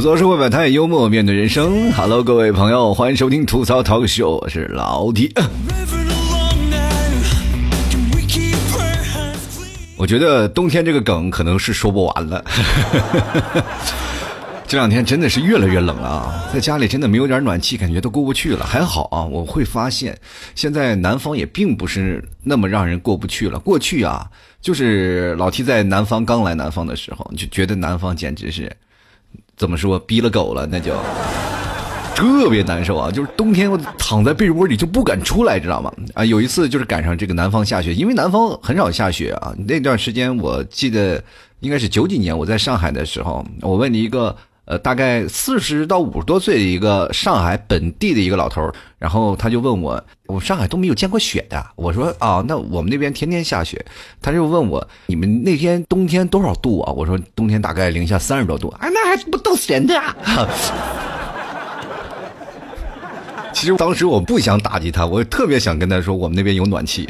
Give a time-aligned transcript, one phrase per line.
[0.00, 1.92] 吐槽社会百态，幽默面对人生。
[1.92, 5.30] Hello，各位朋友，欢迎收听吐槽 talk show，我是老 T。
[9.98, 12.42] 我觉得冬天这个梗可能是说不完了。
[14.66, 18.64] 这两天真的是越来越冷了啊，在家里真的没有点暖气，感觉都过不去了。
[18.64, 20.18] 还好啊，我会发现
[20.54, 23.58] 现在南方也并不是那么让人过不去了。
[23.58, 24.26] 过去啊，
[24.62, 28.74] 就是老 T 在南方刚来南方的时候，就觉得南方简直是。
[29.60, 30.66] 怎么说逼了狗了？
[30.66, 30.94] 那就
[32.14, 33.10] 特别难受啊！
[33.10, 35.92] 就是冬天我躺在被窝里就不敢出来，知道吗？
[36.14, 39.54] 啊，有一次就是赶上这个南方下雪，因为南方很少下雪啊。
[39.68, 41.22] 那段时间我记得
[41.60, 44.34] 应该是九几年，我在上海的时候，我问你一个。
[44.70, 48.70] 呃，大概四十到五十多岁的一个上海本地的一个老头
[49.00, 51.60] 然后他就问我，我上海都没有见过雪的。
[51.74, 53.84] 我说啊，那我们那边天天下雪。
[54.22, 56.92] 他就问我，你们那天冬天多少度啊？
[56.92, 58.72] 我说冬天大概零下三十多度。
[58.78, 60.14] 哎，那还不冻死人的啊！
[63.52, 67.08] 其实当时我不想打击他，我特别想跟他说，我们那边有暖气。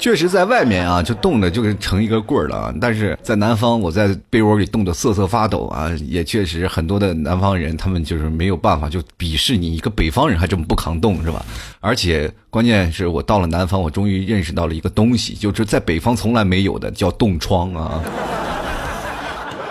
[0.00, 2.74] 确实，在外面啊，就冻的就是成一个棍儿了啊。
[2.80, 5.90] 但是在南方，我在被窝里冻得瑟瑟发抖啊。
[6.08, 11.44] 也确实，很多的南方人，他们就是没有办法，就鄙视你一个北方人还这么不抗冻，是吧？
[11.80, 18.02] 而且关键是我到了南方，我终于认识到了一个东西，就是在北方从来没有的，叫冻疮啊。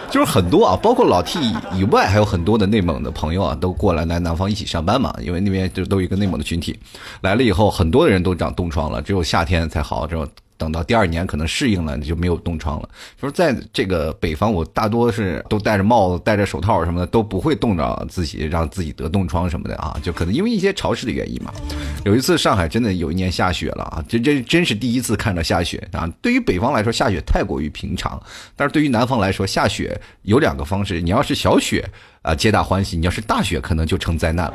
[0.10, 1.40] 就是很多啊，包括老 T
[1.74, 5.14] 以外，还有很多的内蒙的朋友啊，都过来来南方一起上班嘛。
[5.22, 6.78] 因为那边就都有一个内蒙的群体，
[7.22, 10.06] 来了以后，很多的人都长冻疮了，只有夏天才好。
[10.08, 10.28] 这种。
[10.60, 12.90] 等到第二年可能适应了，你就没有冻疮了。
[13.20, 19.98] 就是在这个北方，我大多是都戴着帽子、戴着手套什么的，都不会冻着自己，让自己得冻疮什么的啊。
[20.04, 21.54] 就可能因为一些潮湿的原因嘛。
[22.04, 26.06] 有一次上海真的有一年下雪了啊，这这真是第一次看到下雪啊。
[26.22, 28.22] 对于北方来说，下雪太过于平常，
[28.58, 31.90] 但是对于南方来说，下雪有两个方式：你要是小雪
[32.22, 34.54] 啊，皆大欢喜；你要是大雪，可能就成灾难了，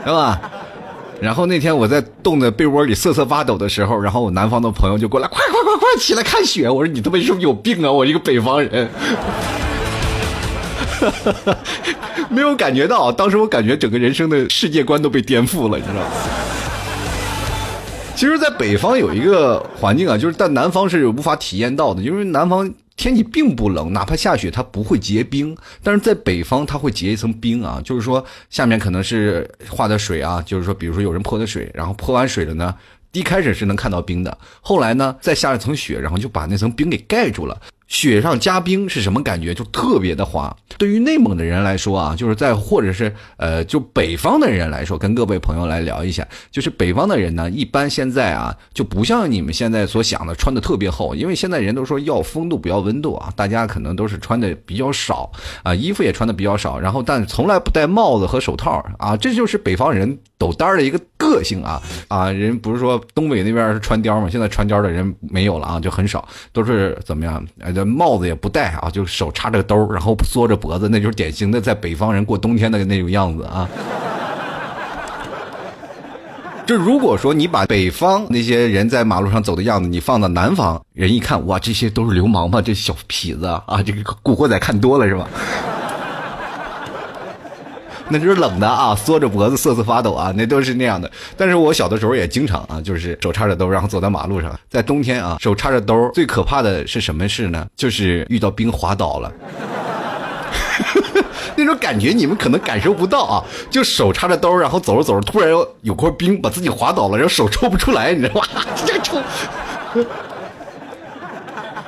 [0.02, 0.40] 是吧？
[1.22, 6.68] 然后那天我在冻的被窝里瑟瑟发抖的时候，然后我南方的朋友就过来，快快快快起来看雪！
[6.68, 7.92] 我说你他妈是不是有病啊？
[7.92, 8.90] 我一个北方人，
[12.28, 16.06] 没有感觉到，当时我感觉整个人生的世界观都被颠覆了，你知道吗？
[18.16, 22.68] 其实，在北方有一个环境啊，就是在南方是无法体验到的，因为南方。
[23.02, 25.56] 天气并不冷，哪怕下雪，它不会结冰。
[25.82, 32.72] 但是在北方，它会结一层冰啊，就是说下面可能是化的水啊，就是说，比如说有人泼的水，然后泼完水了呢，
[33.10, 37.60] 一开始是能看到冰的，后来呢再下一层雪，然后就把那层冰给盖住了。
[37.92, 39.52] 雪上加冰是什么感觉？
[39.52, 40.56] 就特别的滑。
[40.78, 55.30] 对于内蒙的人来说啊，就是在或者是呃，就北方的人来说，跟各位朋友来聊一下，就是北方的人呢，一般现在啊，就不像你们现在所想的穿的特别厚，因为现在人都说要风度不要温度啊，大家可能都是穿的比较少
[55.62, 67.46] 啊，衣服也穿的比较少，然后但从来不戴帽子和手套啊，这就是北方人抖单的一个个性啊啊，人不是说东北那边是穿貂嘛，现在穿貂的人没有了啊，就很少，都是怎么样？
[67.84, 73.68] 帽子也不戴啊，就手插着兜然后缩着脖子，那就是典型的在北方人过冬天的那种样子啊。
[76.64, 82.62] 就如果说你把北方那些人在马路上走的样子，你放到南方人一看，哇，这些都是流氓吗？
[82.62, 85.28] 这小痞子啊，这个古惑仔看多了是吧？
[88.12, 91.10] 那就是冷的啊，缩着脖子瑟瑟发抖啊，那都是那样的。
[91.36, 97.66] 但是我小的时候也经常啊，就是手插着兜，然后走在马路上，在冬天啊，手插着兜，最可怕的是什么事呢？
[97.74, 99.32] 就是遇到冰滑倒了，
[101.56, 103.42] 那种感觉你们可能感受不到啊。
[103.70, 105.50] 就手插着兜，然后走着走着，突然
[105.80, 108.46] 有块冰把自己滑倒了，然后手抽不出来，你知道吗？
[108.84, 109.18] 这个抽。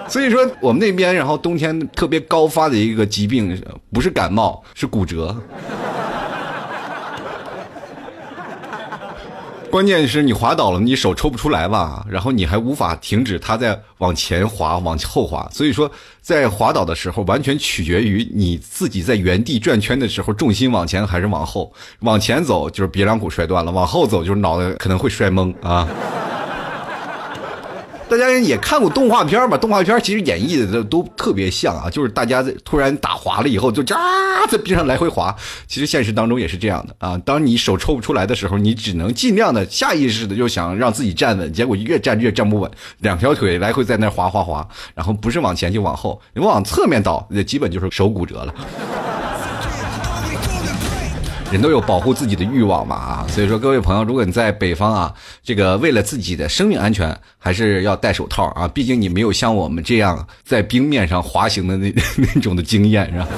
[0.07, 3.59] 所以说我们那边，然后冬天特别高发的一个疾病，
[3.93, 5.35] 不是感冒，是骨折。
[9.75, 12.07] 关键是你滑倒了，你手抽不出来吧？
[12.09, 15.49] 然后你还无法停止它在往前滑、往后滑。
[15.51, 15.91] 所以说，
[16.21, 21.73] 在滑倒的时候，完全取决于你自己在原地转圈的时候，重心往前还是往后。
[22.03, 25.89] 往前走就是鼻梁骨摔断了，往后走就是脑袋可能会摔懵啊。
[28.09, 29.57] 大家也看过动画片吧？
[29.57, 35.35] 动画片其实演绎的都特别像啊，就是大家突然打滑了以后，就啊在冰上来回滑。
[35.67, 37.19] 其实现实当中也是这样的啊。
[37.25, 48.55] 当你手抽不出来的时候，你只能尽量的下意识的就想让自己站稳，结果越站越站不稳，两条腿来回在那滑滑滑，然后不是往前就往后，你往侧面倒，那基本就是手骨折了。
[51.55, 55.15] 人都有保护自己的欲望嘛啊，所以说各位朋友，如果你在北方啊，
[55.45, 61.95] 这个为了自己的生命安全，还是要戴手套啊，毕竟你没有像我们这样在冰面上滑行的那
[62.35, 63.29] 那种的经验是吧？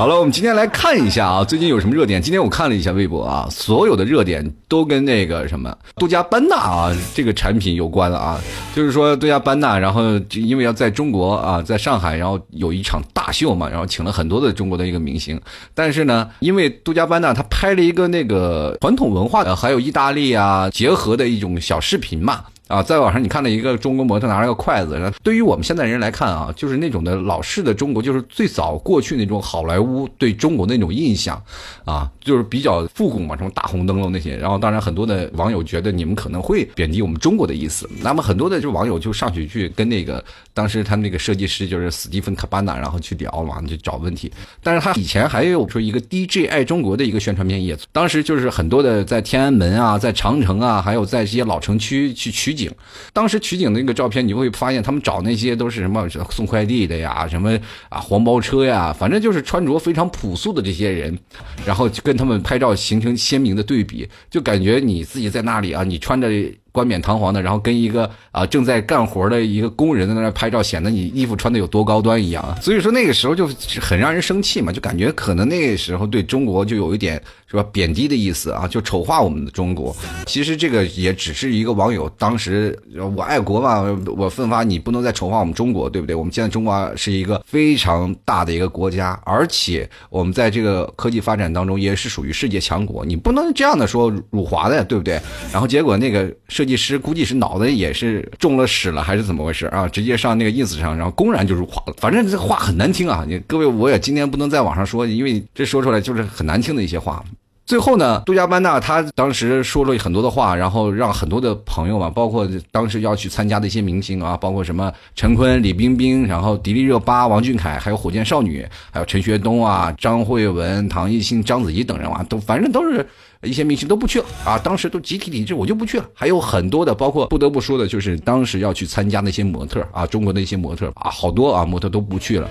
[0.00, 2.22] 好了，我们今天来看一下啊，最近有什么热点？
[2.22, 8.40] 今天我看了一下微博啊，所有的热点都跟那个什么杜嘉班纳啊这个产品有关了啊。
[8.74, 10.00] 就是说杜嘉班纳，然后
[10.32, 15.38] 因为要在中国啊，在上海，然后有一场大秀嘛，然后请了很多的中国的一个明星。
[15.74, 22.40] 但是呢，因为杜嘉班纳他拍了一个那个传统文化的，还有意大利啊结合的一种小视频嘛。
[22.70, 31.42] 啊，在网上你看到一个中国模特拿着个筷子，对于我们现在人来看啊，就是那种的老式的中国，就是最早过去那种好莱坞对中国那种印象，
[31.84, 34.36] 啊，就是比较复古嘛，什么大红灯笼那些。
[34.36, 40.24] 然后当然很多的网友觉得你们可能会贬低我们中国的意思，那么很多的就网友就上去去跟那个
[40.54, 44.30] 当时他那个设计师就是史蒂芬卡巴纳，然后去聊嘛，就找问题。
[44.62, 52.59] 但是他以前还有说一个 DJ 爱中国的一个宣传片也，当时就是很多的在天安门啊，在长城啊，还有在这些老城区去取景。
[52.64, 52.70] 景，
[53.12, 57.58] 当时取景的那个照片，你会发现他们找那些都是什么送快递的呀，什么
[57.88, 61.18] 啊黄包车呀，反正就是穿着非常朴素的这些人，
[61.64, 66.28] 然后跟他们拍照形成鲜明的对比，就感觉你自己在那里啊，你穿着。
[66.72, 72.56] 冠冕堂皇的，然后跟一个啊正在干活的一个工人在那拍照，显得你衣服穿的有多高端一样。
[72.62, 73.44] 所以说那个时候就
[73.80, 77.20] 很让人生气嘛，就感觉可能那个时候对中国就有一点
[77.50, 79.94] 是吧贬低的意思啊，就丑化我们的中国。
[80.26, 82.78] 其实这个也只是一个网友当时
[83.16, 83.82] 我爱国嘛，
[84.16, 86.14] 我奋发，你不能再丑化我们中国，对不对？
[86.14, 95.20] 我们现在中国是一个非常大的一个国家，而且我们在这个科技发展当中也是属于世界强国，你不能这样的说辱华的，对不对？
[95.52, 96.32] 然后结果那个。
[96.48, 99.86] 设计师估计是脑子也是中了屎了，还是怎么回事啊？
[99.86, 101.94] 直接上那个 ins 上，然后公然就辱华了。
[101.98, 103.24] 反正这话很难听啊！
[103.26, 107.24] 你各位，我也今天不能在网上说，因为这说出来就是很难听的一些话。
[107.70, 123.06] 最后呢，杜嘉班纳他当时说了很多的话，然后让很多的朋友嘛，包括当时要去参加的一些明星啊，包括什么陈坤、李冰冰，然后迪丽热巴、王俊凯，还有火箭少女，还有陈学冬啊、张慧雯、唐艺昕、章子怡等人啊，都反正都是。
[123.42, 124.58] 一些明星都不去了啊！
[124.58, 126.04] 当时都集体抵制，我就不去了。
[126.12, 132.50] 还有很多的，包括不得不说的，就是当时要去参加那些模特啊，中国的一些模特啊，好多啊，模特都不去了。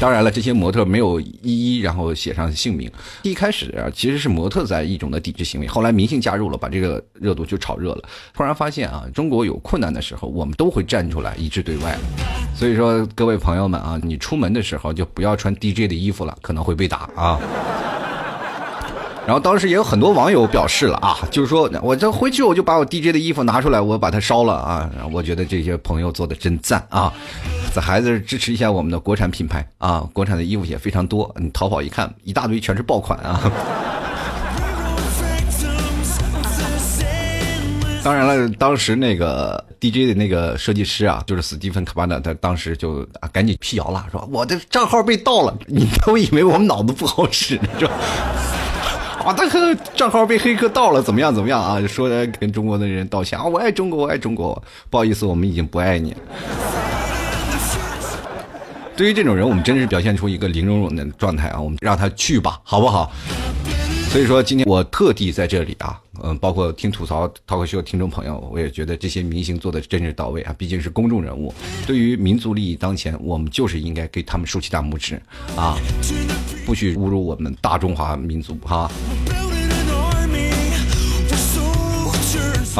[0.00, 2.90] 当然了，这些模特没有一一然后写上姓名。
[3.20, 8.02] 一开始啊，其实是模特在一种的抵制行为，后来明星加入了，把这个热度就炒热了。
[8.32, 11.98] 突然发现啊，中国有困难的时候，我们都会站出来一致对外。
[12.54, 17.38] 所以说，各位朋友们啊，你出门的时候就不要穿 DJ 的衣服了，可能会被打啊。
[19.30, 24.90] 然后当时也有很多网友表示了啊，就是说我这回去我就把我 DJ 的衣服拿出来，我把它烧了啊！
[25.12, 27.12] 我觉得这些朋友做的真赞啊！
[27.72, 33.40] 这孩子支持一下我们的国产品牌啊，国产的衣服也非常多，你淘宝一看一大堆全是爆款啊！
[38.02, 47.92] 当然了，当时那个 DJ 的那个设计师啊，就是斯蒂芬卡巴纳，他当时就啊赶紧辟谣了，说我的账号被盗了，你都以为我们脑子不好使是吧？
[49.32, 51.34] 大哥账号被黑客盗了，怎么样？
[51.34, 51.80] 怎么样啊？
[51.86, 53.44] 说跟中国的人道歉啊！
[53.44, 54.60] 我爱中国，我爱中国。
[54.88, 56.14] 不好意思，我们已经不爱你。
[58.96, 61.60] 对于这种人，我们真是表现出一个零容忍的状态啊！
[61.60, 63.10] 我们让他去吧，好不好？
[64.10, 66.00] 所以说，今天我特地在这里啊。
[66.24, 70.52] 嗯，包括听吐槽 talk show 听众朋友，我也觉得这些明星做的真是到位啊！
[70.58, 71.54] 毕竟是公众人物，
[71.86, 75.14] 对于民族利益当前，我们就是应该给他们竖起大拇指
[75.56, 75.78] 啊！
[76.66, 78.90] 不许侮辱我们大中华民族哈！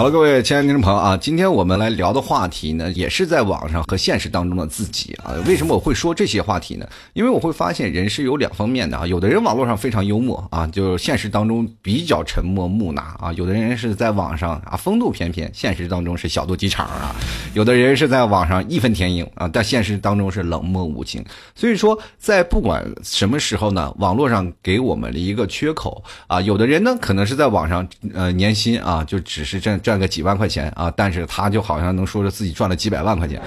[0.00, 5.34] 好了，各位亲爱的听众朋友啊，今天我们来聊的话题呢，也是在网上和现实当中的自己啊。
[5.46, 6.88] 为什么我会说这些话题呢？
[7.12, 9.06] 因为我会发现人是有两方面的啊。
[9.06, 13.30] 有的人网络上非常幽默啊，就现实当中比较沉默木讷啊。
[13.34, 17.14] 有的人是在网上啊风度翩翩，现实当中是小肚鸡肠啊。
[17.52, 21.22] 有的人是在网上义愤填膺啊，但现实当中是冷漠无情。
[21.54, 26.40] 所以说，在不管什么时候呢，网络上给我们了一个缺口啊。
[26.40, 29.78] 有的人呢，可能是在网上呃年薪啊，就只是挣。
[29.90, 33.42] 赚个几万块钱啊，但是他就好像能说着自己赚了几百万块钱，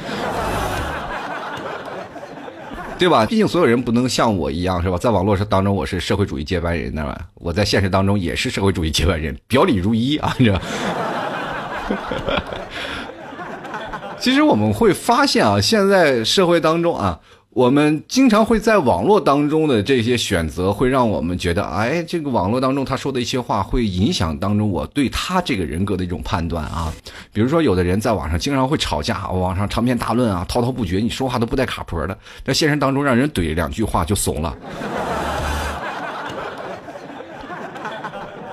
[3.00, 3.26] 对吧？
[3.26, 4.98] 毕竟所有人不能像我一样，是吧？
[4.98, 7.18] 在网络上当中，我是社会主义接班人，对吧？
[7.36, 10.60] 我在现实当中也是社会主义接班人，表里如一啊，你知道？
[14.20, 17.18] 其实我们会发现啊，现在社会当中啊。
[17.54, 26.92] 我们经常会在网络当中的这些选择，会让我们觉得，哎，这个网络当中他说的一些话，会影响当中我对他这个人格的一种判断啊。
[27.32, 34.58] 比如说，有的人在网上经常会吵架，网上长篇大论啊，滔滔不绝，你说话都不带卡壳的，在现实当中让人怼两句话就怂了。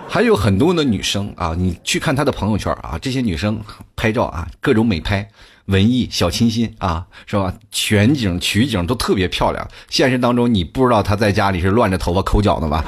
[0.07, 3.59] 还有很多的女生啊，你去看她的朋友圈啊，这些女生
[3.97, 5.27] 拍照啊，各种美拍、
[5.71, 7.55] 文艺、小清新啊，是吧？
[7.71, 9.69] 全景、取景都特别漂亮。
[9.89, 12.85] 现实当中，你不知道他在家里是乱着头发抠脚的吧？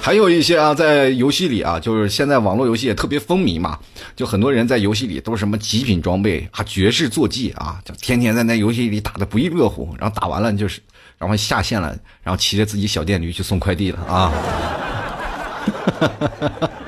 [0.00, 3.78] 还有一些啊，在游戏里啊，就是现在网络游戏也特别风靡嘛，
[4.16, 10.80] 就很多人在游戏里都是什么极品装备啊、绝世坐骑啊，就天天在那游戏里打的不亦乐乎，然后打完了就是。
[11.18, 11.88] 然后下线了，
[12.22, 14.32] 然后骑着自己小电驴去送快递了啊！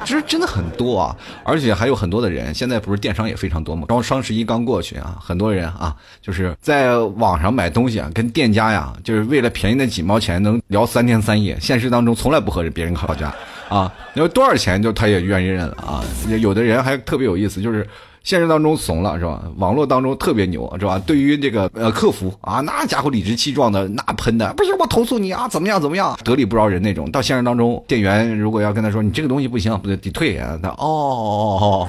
[0.06, 3.86] 其实真的很多啊，而且还有很多的人，现在不是电商也非常多嘛？
[3.88, 11.58] 然后双十一刚过去啊，很多人啊，就是在网上买东西啊，跟店家呀，就是为了便宜那几毛钱，能聊三天三夜。
[11.60, 13.34] 现实当中从来不和别人吵架
[13.68, 16.04] 啊，要多少钱就他也愿意认了啊。
[16.40, 17.86] 有的人还特别有意思，就是。
[18.28, 19.42] 现实当中怂了是吧？
[19.56, 20.98] 网络当中特别牛是吧？
[21.06, 27.10] 对于这个呃客服啊，那家伙理直气壮的，那喷的不行，我投诉你啊，怎么样怎么样，得理不饶人那种。
[27.10, 31.88] 到现实当中，店员如果要跟他说你这个东西不行，不得得退啊，他哦哦哦。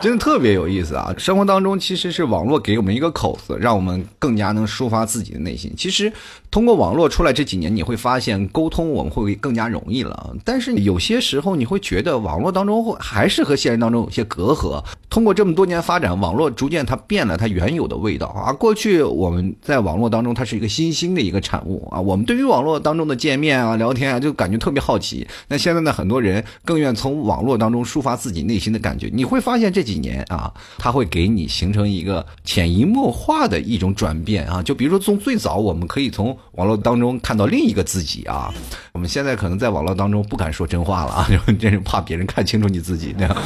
[0.00, 1.14] 真的特别有意思啊！
[1.18, 5.70] 生活当中其实是网络给我们一个口子，让我们更加能抒发自己的内心。
[5.76, 6.10] 其实
[6.50, 10.34] 通过网络出来这几年，你会发现沟通我们会更加容易了。
[10.42, 14.82] 但是有些时候你会觉得网络当中会还是和现实当中有些隔阂。
[15.10, 18.54] 通过这么多年发展，网络逐渐它变了它原有的味道啊。
[18.54, 25.28] 过去我们在网络当中它是一个新兴的一个产物啊，我们对于网络当中的见面啊、聊天啊，就感觉特别好奇。
[25.48, 29.10] 那现在呢，很多人更愿从网络当中抒发自己内心的感觉。
[29.12, 29.84] 你会发现这。
[29.92, 34.62] 几年啊，它会给你形成一个潜移默化的一种转变啊。
[34.62, 38.52] 就比如说，从最早我们可以从网络当中看到另一个自己啊。
[38.92, 41.28] 我们现在可能在网络当中不敢说真话了啊，
[41.58, 43.36] 真是怕别人看清楚你自己那样。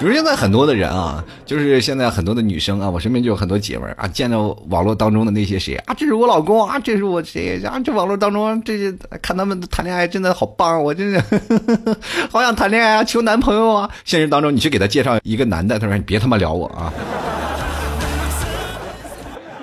[0.00, 7.78] 比如现在很多的人啊，就是现在很多的女生啊，我身边就有很多姐们儿啊，见到网络当中的那些谁啊，这是我老公啊，这是我谁啊？
[7.84, 8.90] 这网络当中这些
[9.20, 11.38] 看他们谈恋爱真的好棒，我真的呵
[11.84, 11.96] 呵
[12.30, 13.90] 好想谈恋爱啊，求男朋友啊！
[14.06, 16.90] 现实当中你去给他介绍一个男的，他说你别他妈聊我啊！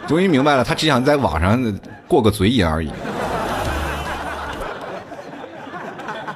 [0.07, 2.91] 终于明白了，他只想在网上过个嘴瘾而已，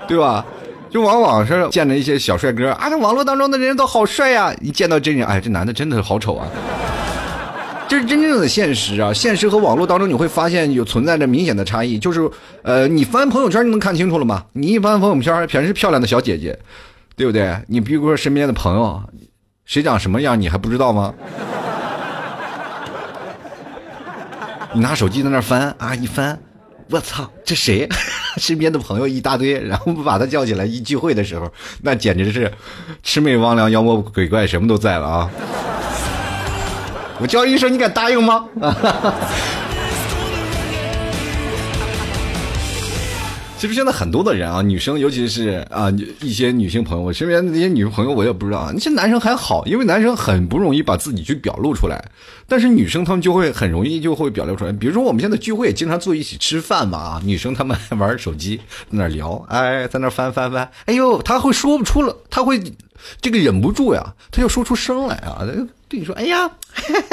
[0.08, 0.44] 对吧？
[0.92, 4.54] 就往往是见着一些小帅哥啊，这网络当中的人都好帅呀！
[4.62, 6.46] 一见到真人，哎，这男的真的好丑啊！
[7.88, 9.14] 这是真正的现实啊！
[9.14, 12.30] 现实和网络当中你会发现有存在着明显的差异，就是
[12.64, 14.44] 呃，你翻朋友圈就能看清楚了吗？
[14.52, 16.60] 你一翻朋友圈，全是漂亮的小姐姐，
[17.16, 17.56] 对不对？
[17.68, 19.02] 你比如说身边的朋友，
[19.64, 21.14] 谁长什么样你还不知道吗？
[24.74, 26.38] 你拿手机在那翻啊，一翻。
[26.92, 27.88] 我操，这谁？
[28.38, 32.52] 身边的朋友一大堆，然后把他叫起来一聚会的时候，那简直是
[33.04, 35.30] 魑魅魍魉、妖魔鬼怪什么都在了啊！
[37.20, 38.46] 我叫一声，你敢答应吗？
[43.62, 45.88] 其实现在很多的人啊，女生尤其是啊
[46.20, 52.04] 一些女性朋友，我身边的那些女朋友我也不知道啊，那些男生还好，因为男生很不容易把自己去表露出来，
[52.48, 54.72] 但是女生他们就会很容易就会表露出来。
[54.72, 62.60] 比如说我们现在聚会经常坐一起吃饭嘛啊，女生她们玩手机在那聊，哎，在那翻翻翻，哎呦，她会说不出了，她会
[63.22, 65.46] 这个忍不住呀，他就说出声来啊。
[65.88, 66.50] 对你说，哎呀，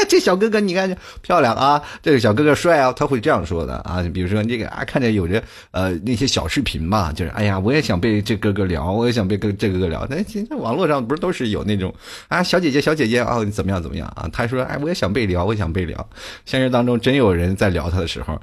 [0.08, 4.00] 这小哥哥你看漂亮啊，这个小哥哥帅啊，他会这样说的啊。
[4.14, 5.42] 比如说这个啊，看见有着
[5.72, 10.06] 呃那些小视频嘛，就是哎呀，我也想被这哥哥聊，我也想被跟这哥哥聊。
[10.08, 11.92] 那现在网络上不是都是有那种
[12.28, 14.30] 啊小姐姐小姐姐啊，怎么样怎么样啊？
[14.32, 16.08] 他说哎，我也想被聊，我想被聊。
[16.44, 18.40] 现实当中真有人在聊他的时候，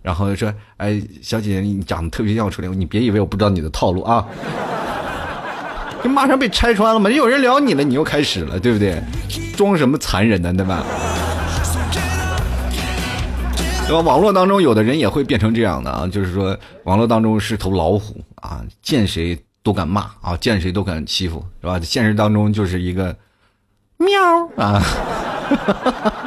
[0.00, 4.24] 然后说哎，小姐姐你长得特别像楚玲，你别以为我不知道你的套路啊。
[6.06, 7.10] 就马上被拆穿了嘛？
[7.10, 9.02] 有人聊你了，你又开始了，对不对？
[9.56, 10.84] 装什么残忍呢，对吧？
[13.88, 14.00] 对吧？
[14.02, 21.80] 网络当中有的人也会变成这样的啊，就是说网络当中是头老虎啊，见谁都敢骂啊，见谁都敢欺负，是吧？
[21.80, 23.12] 现实当中就是一个
[23.96, 24.08] 喵
[24.56, 24.80] 啊。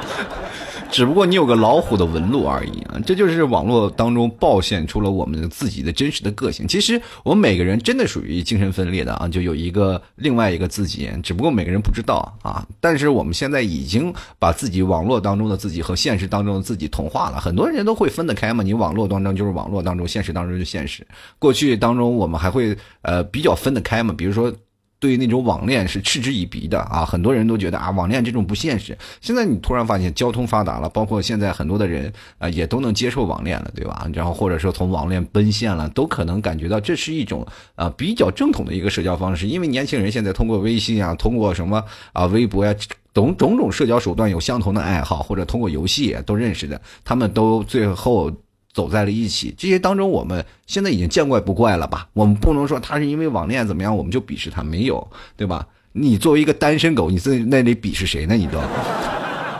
[0.91, 6.67] 只不过你有个老虎的纹路而已啊，这就是网络当中暴现出了我们自己的真实的个性。
[6.67, 12.65] 其实我们每个人真的属于精神分裂的啊，就有一个另外一个自己，只不过每个人不知道啊。
[12.81, 18.63] 但是我们现在已经把自己网络当中的自己和现实当中的自己同化了，很多人都会分得开嘛。
[18.63, 21.05] 你网络当中就是网络当中，现实当中就现实。
[21.37, 24.51] 过去当中我们还会呃比较分得开嘛，比如说。
[24.99, 28.97] 对那种网恋是嗤之以鼻的啊，很多人都觉得啊，网恋这种不现实。
[29.21, 34.07] 现在你突然发现交通发达了，包括现在很多的人啊，也都能接受网恋了，对吧？
[34.13, 39.47] 然后或者说从网恋奔现了，都可能感觉到这是一种啊比较正统的一个社交方式。
[39.47, 42.75] 因为年轻人现在通过微信啊，通过什么啊微博呀，
[43.13, 48.29] 种种种社交手段有相同的爱好，或者通过游戏都认识的，他们都最后
[48.73, 49.53] 走在了一起。
[49.57, 52.07] 这些当中，我们现在已经见怪不怪了吧？
[52.13, 55.65] 我们不能说他是因为网恋怎么样，我们就鄙视他，没有，对吧？
[55.91, 58.35] 你作为一个单身狗，你在那里鄙视谁呢？
[58.35, 58.59] 你都，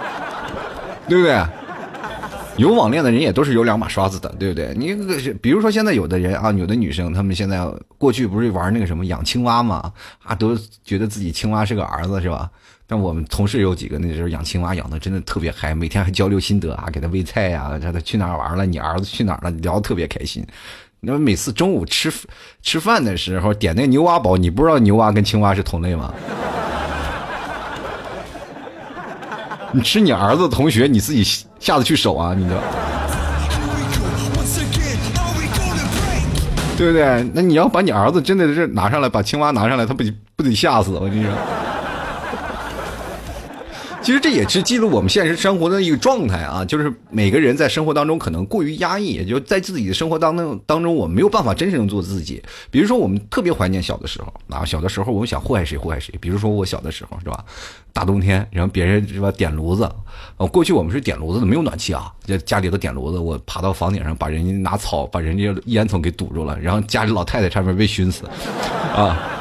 [1.10, 1.44] 对不对？
[2.58, 4.74] 有网恋的人也都是有两把刷子的，对不对？
[4.76, 4.94] 你
[5.42, 7.66] 比如说现在有的人啊，有的女生，她们现在
[7.98, 9.92] 过去不是玩那个什么养青蛙嘛？
[10.24, 12.52] 啊，都觉得自己青蛙是个儿子，是吧？
[12.92, 20.44] 但我们同事有几个那时候养青蛙养的真的特别嗨，每天还交流心得啊，给他喂菜呀，让他去哪儿玩了，你儿子去哪儿了，聊得特别开心。
[21.00, 22.12] 那么每次中午吃
[22.64, 26.12] 吃饭的时候点那牛蛙煲，你不知道牛蛙跟青蛙是同类吗？
[29.72, 31.24] 你吃你儿子同学，你自己
[31.60, 32.34] 下得去手啊？
[32.34, 32.56] 你就，
[36.76, 37.24] 对不对？
[37.36, 40.04] 那你要把你儿子真的是拿上来，把青蛙拿上来，他不
[40.36, 41.32] 不得吓死我跟你说。
[44.10, 52.42] 其实这也是记录我们现实生活的一个状态啊，就是每个人在生活当中可能过于压抑，也就在自己的生活当中当中，我们没有办法真正做自己。
[52.72, 56.12] 比如说，我们特别怀念小的时候啊，小的时候我们想祸害谁祸害谁。
[56.20, 57.46] 比如说我小的时候是吧，
[57.94, 59.88] 大冬天，然后别人是吧点炉子，
[60.52, 68.26] 过去我们是点炉子的，没有暖气啊，在家里头点炉子，我爬到房顶上，把人家拿草把人家烟囱给堵住了，然后家里老太太差点被熏死，
[68.96, 69.36] 啊。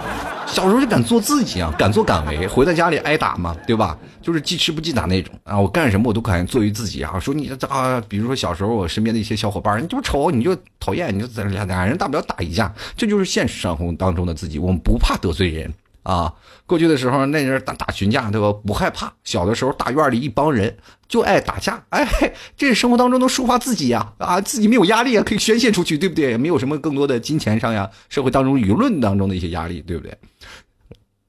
[0.50, 3.96] 小时候就敢做自己啊，敢作敢为，回到家里挨打嘛，对吧？
[4.20, 5.58] 就是记吃不记打那种啊。
[5.58, 7.18] 我干什么我都敢做于自己啊。
[7.20, 14.58] 说你这啊，比如说小时候我身边的一些小伙伴，你就丑，你就讨厌，你就俩俩人大不了打一架，这就是现实生活当中的自己。
[14.58, 16.32] 我们不怕得罪人啊。
[16.66, 18.52] 过去的时候那人打打群架对吧？
[18.66, 19.12] 不害怕。
[19.24, 20.76] 小的时候大院里一帮人
[21.08, 22.06] 就爱打架，哎，
[22.56, 26.36] 这生活当中能抒发自己呀啊，自己没有压力啊，可以宣泄出去，对不对？
[26.36, 30.16] 没有什么更多的金钱上呀，社会当中舆论当中的一些压力，对不对？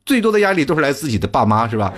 [0.09, 1.93] 最多的压力都是来自己的爸妈，是吧？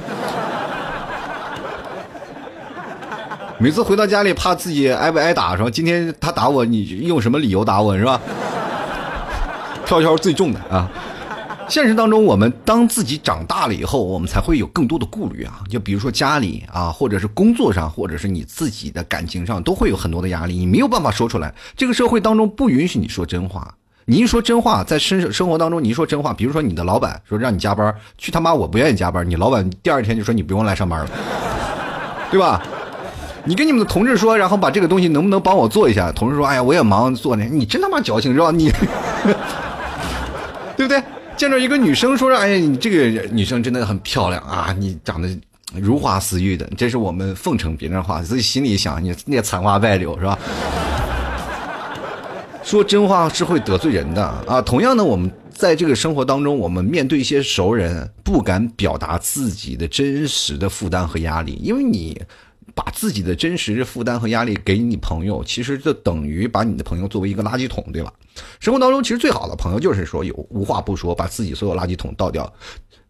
[3.58, 5.70] 每次回到家里，怕自己挨不挨打，是吧？
[5.70, 8.20] 今天他打我，你用什么理由打我，是吧？
[9.86, 10.92] 挑挑最重的啊！
[11.70, 15.62] 现实当中，我们当自己长大了以后，我们才会有更多的顾虑啊。
[15.70, 21.56] 就比如说家里啊，或者是工作上，或者是你自己的感情上，都会有很多的压力，你没有办法说出来。
[21.78, 23.74] 这个社会当中不允许你说真话。
[24.06, 31.10] 你一说真话，在生生活当中，你一说真话，比如说你的老板说让你加班，去他妈我不愿意加班，你老板第二天就说你不用来上班了，
[32.32, 32.62] 对吧？
[33.44, 36.12] 你跟你们的同事说，然后把这个东西能不能帮我做一下？
[36.12, 37.44] 同事说，哎呀，我也忙做呢。
[37.44, 38.52] 你真他妈矫情，是吧？
[38.52, 38.72] 你，
[40.78, 41.02] 对不对？
[41.36, 45.28] 见着一个女生说，哎呀，你这个女生真的很漂亮啊，你长得
[45.74, 50.38] 如花似玉的，这是我们奉承别人的话，自己心里想，你那残花败柳是吧？
[52.64, 54.62] 说真话是会得罪人的啊！
[54.62, 62.22] 同样的，我们在这个生活当中，我们面对一些熟人，不敢表达自己的真实的负担和压力，因为你
[62.74, 68.14] 把自己的真实的负担和压力给你朋友，其实就等于把你的朋友作为一个垃圾桶，对吧？
[68.60, 72.52] 生活当中，其实最好的朋友就是说有无话不说，把自己所有垃圾桶倒掉。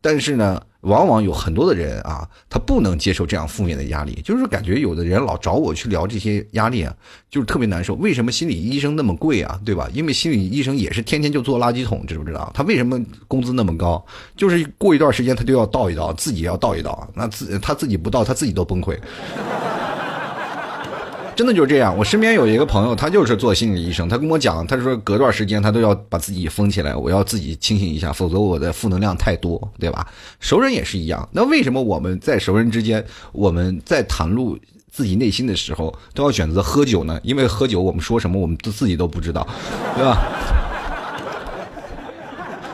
[0.01, 6.91] 但是呢，往往有很多的人啊，他不能接受这样负面的压力，就是感觉有的人老找我去聊这些压力啊，
[7.29, 7.93] 就是特别难受。
[7.95, 9.59] 为什么心理医生那么贵啊？
[9.63, 9.87] 对吧？
[9.93, 12.51] 因为心理医生也是天天就做垃圾桶，知不知道？
[12.53, 14.03] 他为什么工资那么高？
[14.35, 18.97] 就是过一段时间他就要倒一倒，自己要倒一倒，那自他自己不倒，他自己都崩溃。
[21.35, 30.05] 真的就是这样，我身边有一个朋友，他就是做心理医生，他跟我讲，他说隔段时间他都要把自己封起来，我要自己清醒一下，否则我的负能量太多，对吧？
[30.39, 34.57] 熟人也是一样，那为什么我们在熟人之间，我们在袒露
[34.91, 37.19] 自己内心的时候，都要选择喝酒呢？
[37.23, 39.47] 因为喝酒，我们说什么，我们都自己都不知道，
[39.95, 40.17] 对吧？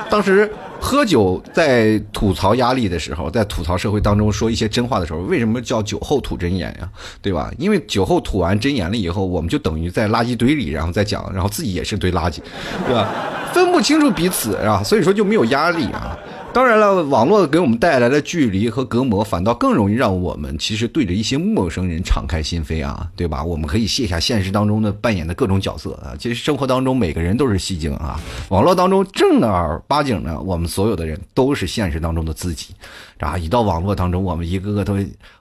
[0.10, 0.52] 当时。
[0.80, 6.90] 喝酒在吐槽压力的时候，在吐槽社会当中说一些真话的时候，为什么叫酒后吐真言呀？
[7.22, 7.52] 对吧？
[7.58, 12.40] 因为酒后吐完真言了以后，我们就等于在垃圾堆里，然后再讲，然后自己也是堆垃圾，
[12.86, 13.10] 对吧？
[13.54, 16.18] 分不清楚彼此啊，所以说就没有压力啊。
[16.58, 23.44] 当然了，网络给我们带来的距离和隔膜，反倒更容易让我们其实对着一些陌生人敞开心扉啊，对吧？
[23.44, 26.16] 我们可以卸下现实当中的扮演的各种角色啊。
[26.18, 32.74] 其实生活当中每个人都是戏精啊，网络当中正儿八经的，我们所有的人都是现实当中的自己
[33.20, 33.38] 啊。
[33.38, 34.98] 一到网络当中，我们一个个都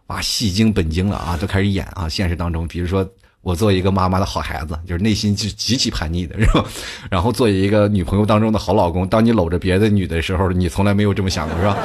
[0.08, 2.06] 哇戏精本精了啊，都开始演啊。
[2.06, 3.08] 现实当中，比如说。
[3.46, 6.64] 我做一个妈妈的好孩子，就是内心是极其叛逆的，是吧？
[7.08, 11.76] 然后做一个女朋友当中的好老公，当你搂着别的女的时候，你从来没有这么想过，是吧？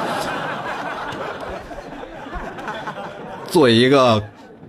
[3.46, 4.20] 做一个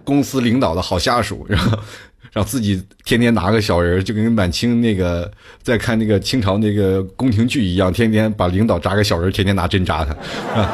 [0.04, 1.76] 公司领导的好下属，然后
[2.32, 5.32] 让自己天天拿个小人，就跟满清那个
[5.64, 10.70] 在看那个清朝那个宫廷剧一样，天天把领导扎个小人，天天拿针扎他，啊。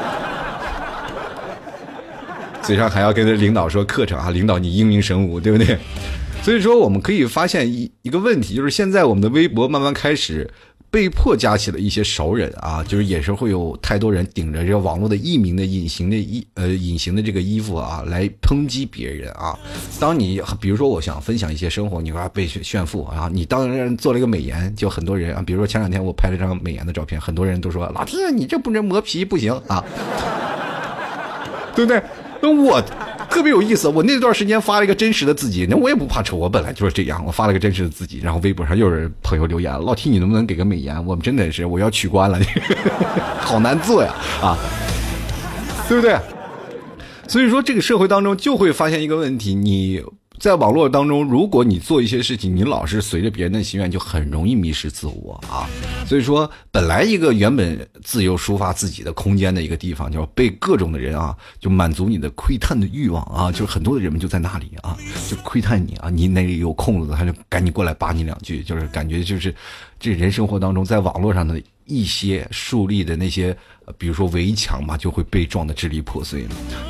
[2.69, 5.77] 嘴上还要跟领导说课程啊，领导你英明神武，对不对？
[6.41, 10.49] 所以说，我们可以发现一一个问题，就是现在我们的微博慢慢开始。
[10.91, 19.55] 被迫加起了一些熟人啊，就是也是会有太多人顶着这个网络的艺名的隐形的衣呃隐形的这个衣服啊，来抨击别人啊。
[19.99, 29.85] 当你比如说我想分享一些生活，你说被炫富啊，你当然做了一个美颜，就很多人啊，比如说前两天我拍了张美颜的照片，很多人都说老弟你这不能磨皮不行啊，
[31.75, 32.01] 对不对？
[32.41, 32.83] 那我。
[33.29, 37.23] 特别有意思，我那段时间发了一个真实的自己，那我也不怕丑，我本来就是这样。
[37.23, 41.05] 我发了个真实的自己，然后微博上又有人朋友留言，老 T 你能不能给个美颜？
[41.05, 42.39] 我们真的是我要取关了，
[43.39, 44.57] 好难做呀啊，
[45.87, 46.17] 对不对？
[47.27, 50.01] 所以说这个社会当中就会发现一个问题，你。
[50.39, 55.67] 在网络当中，如果你做一些事情，你老是随着别人的心愿，就很容易迷失自我啊。
[56.07, 64.97] 所以说，本来一个原本自由抒发自己的空间的一个地方，就被各种的人啊，就满足你的窥探的欲望啊，就是很多的人们就在那里啊，
[65.29, 69.53] 就窥探你啊，你那里有空子，他就赶紧过来扒你两句，就是感觉就是
[69.99, 73.55] 这人生活当中，在网络上的一些树立的那些。
[73.97, 76.45] 比如说围墙嘛，就会被撞得支离破碎。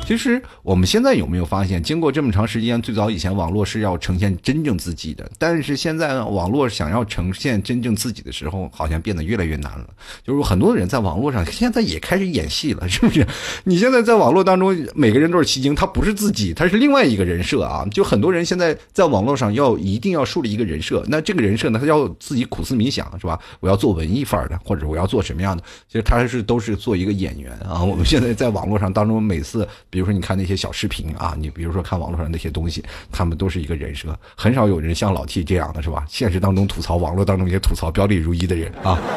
[0.06, 9.86] 其实我们现在有没有发现，经过这么长时间，最早以前网络是要呈现真正自己的，但是现在网络想要呈现真正自己的时候，好像变得越来越难了。
[10.24, 13.26] 就是很多人在网络上现在也开始演戏了，是不是？
[13.64, 17.86] 你现在在网络当中，每个人都是戏精，他不是自己，他是另外一个人设啊。
[17.90, 23.38] 就很多人现在在网络上要一定要树立一个人设，那这个人设呢，他要自己苦思冥想，是吧？
[23.60, 25.62] 我要做文艺范儿的，或者我要做什么样的？
[25.88, 26.89] 其实他是都是做。
[26.90, 27.80] 做一个演员啊！
[27.86, 36.04] 我们现在在网络上当中，每次比如说你看那些小视频啊，你比如说看网络上那些东西，他们都是一个人设，很少有人像老 T 这样的是吧？
[36.08, 38.98] 现实当中吐槽，网络当中也吐槽，表里如一的人啊！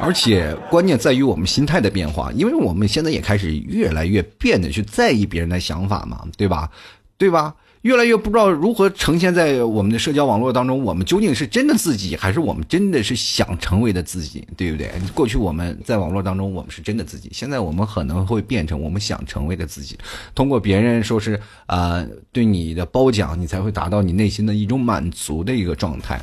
[0.00, 6.70] 而且关键在于我们心态的变化，因为我们现在也开始越来越变得去在意别人的想法嘛，对吧？
[7.18, 7.54] 对吧？
[7.86, 14.90] 越来越不知道如何呈现在我们的社交网络当中，我们究竟是真的自己，还是我们真的是想成为的自己，对不对？
[15.14, 19.96] 过去我们在网络当中，我们是真的自己，现在我们可能会变成我们想成为的自己。
[20.34, 26.20] 通过别人说是啊对你的褒奖，你才会达到你内心的一种满足的一个状态。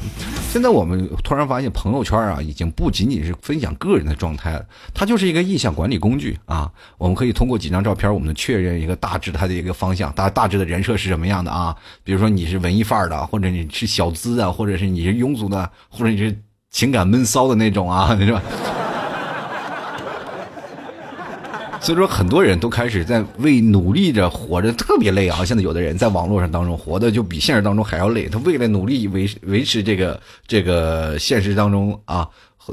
[0.52, 6.70] 现在我们突然发现，朋友圈啊，已经不仅仅是分享个人的状态了，它就是一个意向管理工具啊。
[6.98, 11.53] 我们可以通过几张照片，我们确认一个大致它的一个方向，大大致的人设是什么样的。
[11.54, 16.36] 啊，比如说你是文艺范儿的，或者你是小资啊，或者是你是庸俗的，或者你是
[16.72, 18.42] 情感闷骚的那种啊， 是吧？
[21.80, 25.46] 所以说，很多人都开始在为努力着活着，特别累啊。
[25.46, 32.28] 现在有的人在网络上当中活的就比现实当中还要累，他为了努力维维持这个这个现实当中啊。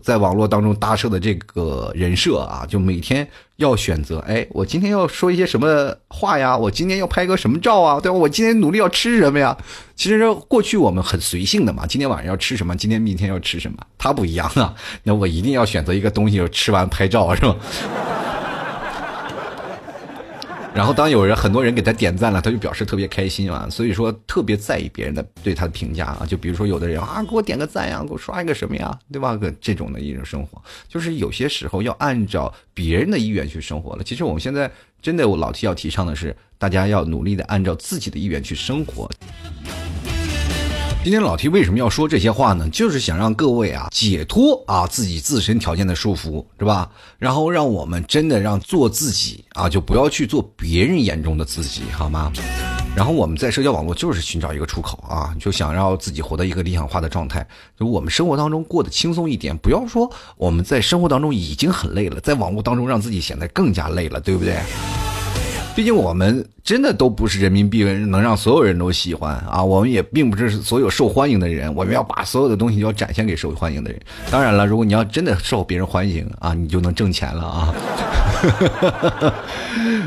[0.04, 3.28] 在网络当中搭设的这个人设啊，就每天
[3.60, 6.56] 要选择，哎，我今天要说一些什么话呀？
[6.56, 8.00] 我今天要拍个什么照啊？
[8.00, 8.16] 对吧？
[8.16, 9.56] 我今天努力要吃什么呀？
[9.94, 12.74] 其实过去我们很随性的嘛，今天晚上要吃什么？
[12.74, 13.76] 今天明天要吃什么？
[13.98, 17.54] 他不一样啊，那我一定要选择一个东西，吃完拍照是吧？
[20.72, 23.66] 然后，当有人很多人给他点赞了，他就表示特别开心啊。
[23.68, 26.24] 所以说，特别在意别人的对他的评价啊。
[26.26, 29.36] 就比如说，有的人啊，给我点个赞呀，给我刷一个什么呀，对吧？
[29.36, 34.04] 个这种的一种生活，就是有些时候要按照别人的意愿去生活了。
[34.04, 34.70] 其实我们现在
[35.02, 39.10] 真的，我老提要提倡的是，大家要努力的按照自己的意愿去生活。
[41.02, 42.68] 今天老提为什么要说这些话呢？
[42.68, 46.90] 就是想让各位啊解脱啊自己自身条件的束缚，是吧？
[47.18, 52.30] 然后让我们真的让做自己啊，就不要去做别人眼中的自己，好吗？
[52.94, 57.46] 然后我们在社交网络就是寻找一个出口啊，就想让自己活到一个理想化的状态，
[57.78, 64.58] 就我们生活当中过得轻松一点，不要说我们在生活当中已经很累了，在网络当中让自己显得更加累了，对不对？
[65.80, 66.46] 毕竟我们。
[66.62, 69.64] 真的都不是人民币能让所有人都喜欢啊！
[69.64, 73.98] 我们也并不是所有受欢迎的人，我们要把所有的东西要展现给受欢迎的人。
[74.30, 77.74] 当然了，如果你要真的受别人欢迎啊，你就能挣钱了啊！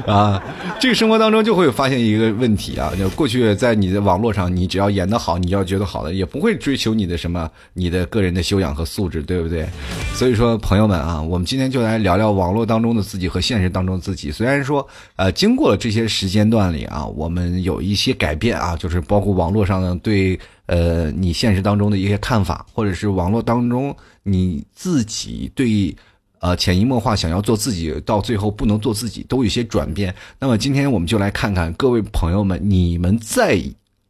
[0.07, 0.41] 啊，
[0.79, 9.67] 这个生活当中就会发现一个问题啊，就过去在你的网络上，你只要演得好，你要觉得好的，也不会追求你的什么你的个人的修养和素质，对不对？
[10.13, 14.31] 所以说，朋友们啊，我们今天就来聊聊网络当中的自己和现实当中的自己。
[14.31, 16.43] 虽然说，呃，经过了这些时间。
[16.54, 25.95] 段里啊，我们有一些改变啊，就是包括网络上的对呃你现实当中的一些看法，或者是网络当中你自己对
[26.39, 30.13] 呃潜移默化想要做自己，到最后不能做自己，都有些转变。
[30.38, 33.60] 那么今天我们就来看看各位朋友们，你们在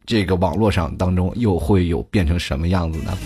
[0.05, 3.17] 这个网络上当中又会有变成什么样子呢？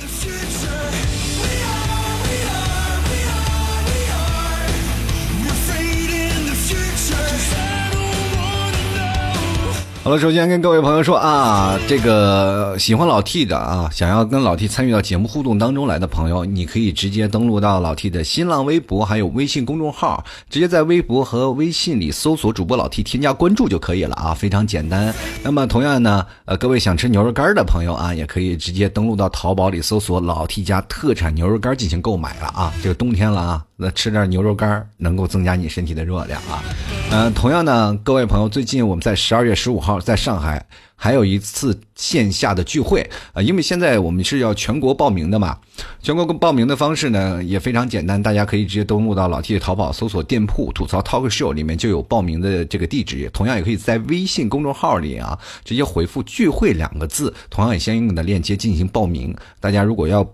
[10.07, 25.13] 好了，首先跟各位朋友说啊，这个喜欢老 T 的啊，想要跟老 T 参与到节目互动当中来的朋友，你可以直接登录到老 T 的新浪微博还有微信公众号，直接在微博和微信里搜索主播老 T，添加关注就可以了啊，非常简单。
[25.43, 32.73] 那么同样呢，呃，各位想吃牛肉干的朋友啊，也可以直接登录到淘宝里搜索老 T 家特产牛肉干进行购买了啊。
[32.81, 36.63] 这个冬天了啊，那吃点牛肉干能够增加你身体的热量啊。
[37.11, 45.57] 嗯，同样呢，各位朋友，最近我们在十二月十五号在上海还有一次线下的聚会啊，因为现在我们是要全国报名的嘛，
[46.01, 59.33] 全国报名的方式呢也非常简单，大家可以直接登录到老 T 的淘宝搜索店铺吐槽 Talk Show 里面就有报名的这个地址，同样也可以在微信公众号里啊直接回复聚会两个字，同样也相应的链接进行报名。
[59.61, 60.27] 大家如果要。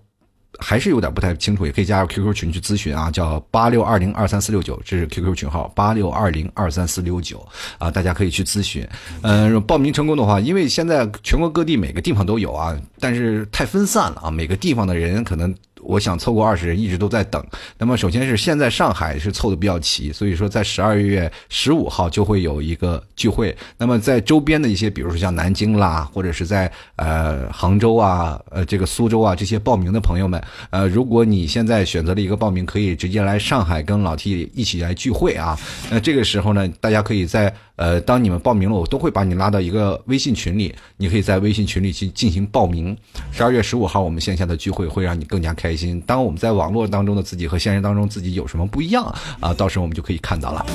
[0.60, 7.46] 还是有点不太清楚，也可以加入 QQ 群去咨询啊，叫八六二零二三四六九，这是 QQ 群号八六二零二三四六九
[7.78, 8.88] 啊，大家可以去咨询。
[9.22, 15.54] 嗯，报名成功的话，因为现在全国各地每个地方都有啊，但是太分散了啊，每个地方的人可能。
[15.86, 17.43] 我想凑够二十人，一直都在等。
[17.78, 23.56] 那么，首先是现在上海是凑的比较齐，所以说在十二月十五号就会有一个聚会。
[23.78, 35.58] 那么在周边的一些，比如说像南京啦，或者是在呃杭州啊、呃这个苏州啊这些报名的朋友们，呃，如果你现在选择了一个报名，可以直接来上海跟老 T 一起来聚会啊。
[35.89, 37.54] 那这个时候呢，大家可以在。
[37.76, 42.96] 呃，当你们报名了，我都会把你拉到一个微信群里，你可以在微信群里去进行报名。
[43.32, 46.00] 十二月十五号我们线下的聚会会让你更加开心。
[46.02, 49.04] 当我们在网络当中的自己和现实当中自己有什么不一样
[49.40, 49.54] 啊？
[49.54, 50.66] 到时候我们就可以看到了。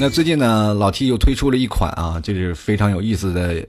[0.00, 3.64] 那最近呢，老 T 又推出了一款啊，就是非常有意思的。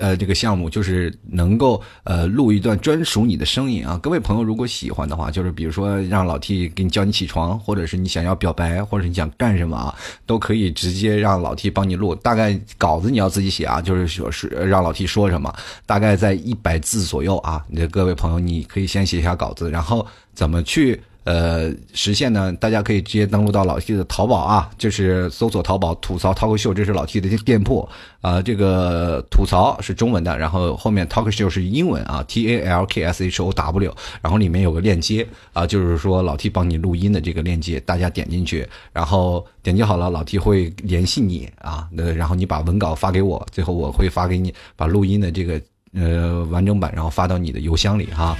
[0.00, 12.14] 呃，这个项目就是能够呃录一段专属你的声音啊，各位朋友如果喜欢的话，就是比如说让老 T 给你叫你起床，或者是你想要表白，或者你想干什么啊，都可以直接让老 T 帮你录。
[12.14, 17.62] 大概稿子你要自己写啊，就是说是让老 T 说什么，大概在一百字左右啊。
[17.68, 21.00] 你的各位朋友，你可以先写一下稿子，然后怎么去。
[21.24, 27.86] 呃，实现呢，大家可以直接登录到老 T 的淘宝啊，就是搜索淘宝吐槽 Talk Show，这是老 T 的店铺
[28.20, 28.40] 啊。
[28.40, 45.60] 这个吐槽是中文的，然后后面 Talk Show 是英文啊，T A L K S H O W，然后里面有个链接啊，就是说老 T 帮你录音的这个链接，大家点进去，然后点击好了，老 T 会联系你啊，那然后你把文稿发给我，最后我会发给你把录音的这个
[45.94, 48.36] 呃完整版，然后发到你的邮箱里哈。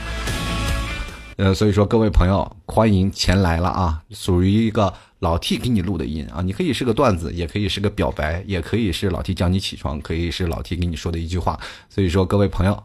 [1.40, 4.02] 呃，所以说各位朋友，欢迎前来了啊！
[4.10, 11.58] 属于一个老 T 给你录的音啊，你可以是个段子，也可以是个表白，也可以是老 T 叫你起床，可以是老 T 给你说的一句话。
[11.88, 12.82] 所以说各位朋友，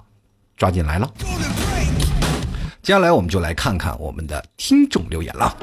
[0.56, 1.14] 抓紧来了。
[2.82, 5.54] 接下来我们就来看看我们的听众留言了。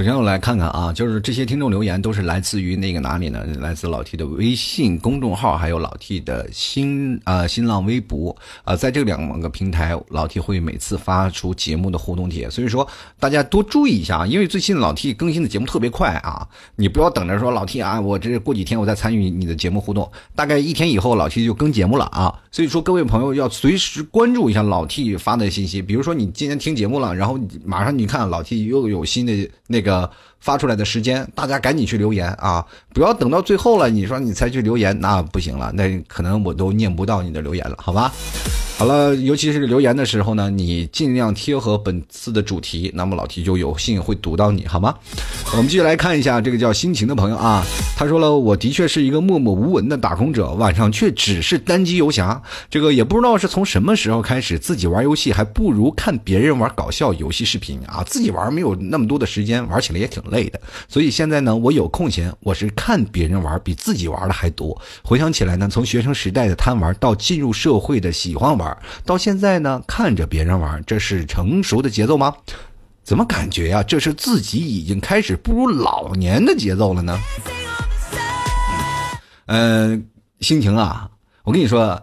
[0.00, 3.44] 首先我来看看啊，就是这些听众留言都是来自于那个哪里呢？
[3.60, 8.34] 来自老 T 的微信公众号，还有老 T 的新啊新浪微博
[8.64, 29.89] 啊，在这两个平台，老 T 会每次发出节目的互动帖，所以说大家多注意一下啊，因为最近老 T 更新的节目特别快啊，你不要等着说老 T 啊，我这过几天我再参与你的节目互动，大概一天以后老 T 就更节目了啊，所以说各位朋友要随时关注一下老 T 发的信息，比如说你今天听节目了，然后马上你看老 T 又有新的那个。
[29.90, 32.64] 呃发出来的时间，大家赶紧去留言啊！
[32.94, 38.10] 不要等到最后了，你说你才去留言，那不行了，那可能我都念不到你的留言了，好吧？
[38.80, 44.94] 好了，尤其是留言的时候呢，你尽量贴合本次的主题，那么老提就有幸会读到你，好吗？
[45.52, 47.62] 我们继续来看一下这个叫心情的朋友啊，
[47.94, 64.80] 他说了，我的确是一个默默无闻的打工者，晚上却只是单机游侠，这个也不知道是从什么时候开始，自己玩游戏还不如看别人玩搞笑游戏视频啊，自己玩没有那么多的时间，玩起来也挺累的，所以现在呢，我有空闲，我是看别人玩比自己玩的还多。
[65.02, 68.69] 回想起来呢，从学生时代的贪玩到进入社会的喜欢玩。
[69.04, 72.34] 到现在呢，看着别人玩，这是成熟的节奏吗？
[73.02, 73.82] 怎么感觉呀？
[73.82, 77.18] 这是自己已经开始步入老年的节奏了呢？
[79.46, 80.06] 嗯，
[80.40, 81.08] 心情啊，
[81.42, 82.00] 我跟你说，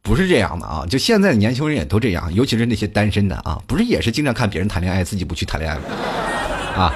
[0.00, 0.86] 不是这样的啊！
[0.88, 5.84] 就现在的年轻人也都这样，尤其是那些单身的啊，不是也是经常看别人谈恋爱，自己不去谈恋爱吗？
[6.76, 6.94] 啊，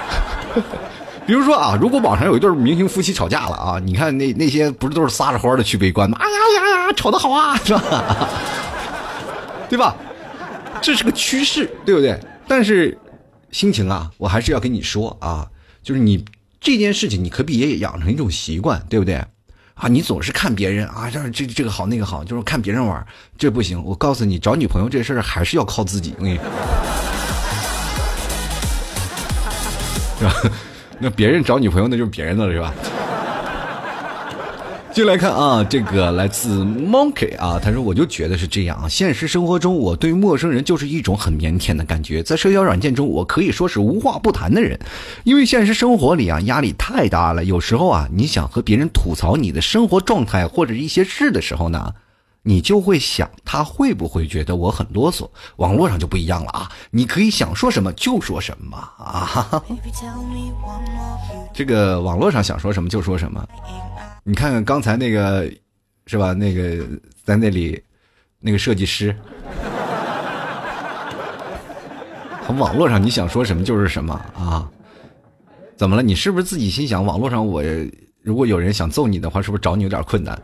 [1.27, 6.17] 比如说啊，如果网上有一对明星夫妻吵架了啊，你看那那些不是都是撒着欢的去围观吗？
[6.21, 8.29] 哎呀呀呀，吵得好啊，是吧？
[9.69, 9.95] 对吧？
[10.81, 12.19] 这是个趋势，对不对？
[12.47, 12.97] 但是，
[13.51, 15.49] 心情啊，我还是要跟你说啊，
[15.81, 16.23] 就是你
[16.61, 19.15] 这件事情，你可比也养成一种习惯，对不对？
[19.73, 23.05] 啊，你总是看别人啊，这这这个好那个好，就是看别人玩，
[23.37, 23.83] 这不行。
[23.83, 26.13] 我告诉你，找女朋友这事儿还是要靠自己。
[26.17, 26.35] 我跟你，
[30.19, 30.33] 是吧？
[30.99, 32.73] 那别人找女朋友那就是别人的了，是吧？
[34.97, 38.89] 就来看啊，这个来自 Monkey 啊，他说我就觉得是这样啊。
[38.89, 44.79] 现实生活中，我对陌生人就是一种很腼腆的感觉，在社交软件中，我可以说是无话不谈的人，
[45.23, 47.45] 因为现实生活里啊，压力太大了。
[47.45, 51.93] 有时候啊，你想和别人吐槽你的生活状态或者一些事的时候呢，
[52.41, 55.29] 你就会想他会不会觉得我很啰嗦？
[55.57, 59.61] 网络上就不一样了啊，你可以想说什么就说什么啊。
[61.53, 63.47] 这个网络上想说什么就说什么。
[64.29, 65.49] 你看看刚才那个，
[66.05, 66.33] 是吧？
[66.33, 66.85] 那个
[67.23, 67.81] 在那里，
[68.41, 69.15] 那个设计师，
[72.45, 74.69] 从网络上你想说什么就是什么啊？
[75.77, 76.03] 怎么了？
[76.03, 77.63] 你是不是自己心想，网络上我
[78.21, 80.37] 如果有人想揍你的话，是不是找你有点困难？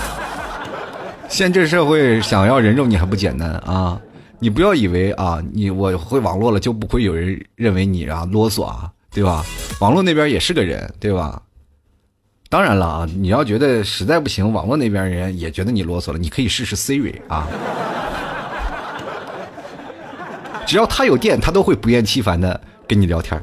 [1.30, 3.98] 现这社会想要人肉你还不简单啊？
[4.38, 9.42] 你不要以为啊，你我会网络了就不会有人认为你啊啰嗦啊，对吧？
[9.80, 11.40] 网络那边也是个人，对吧？
[12.50, 17.46] 当然了啊，你要觉得实在不行，网络那边人也觉得你啰嗦了，你可以试试 Siri 啊。
[20.66, 23.38] 只要他有电，他都会不厌其烦的跟你聊天。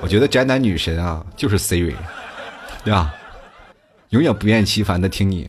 [0.00, 1.94] 我觉得宅男女神啊，就是 Siri，
[2.84, 3.12] 对吧？
[4.10, 5.48] 永远不厌其烦的听你，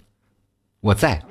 [0.79, 1.21] 我在。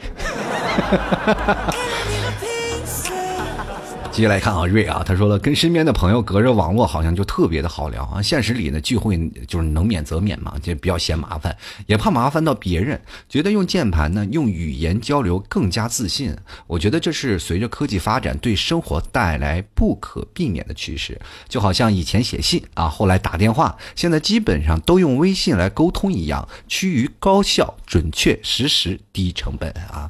[4.15, 8.23] 接下来看啊，瑞啊，他说了，跟身边的朋友隔着网络好像就特别的好聊啊。
[8.23, 16.33] 现实里呢，聚会就是能免则免嘛，就比较嫌麻烦，也怕麻烦到别人，觉得用键盘呢，用语言交流更加自信。
[16.69, 21.21] 我觉得这是随着科技发展对生活带来不可避免的趋势。
[21.49, 30.09] 就好像以前写信啊，后来打电话，现在基本上都用微信来沟通一样，趋于高效、准确、实时、低成本啊。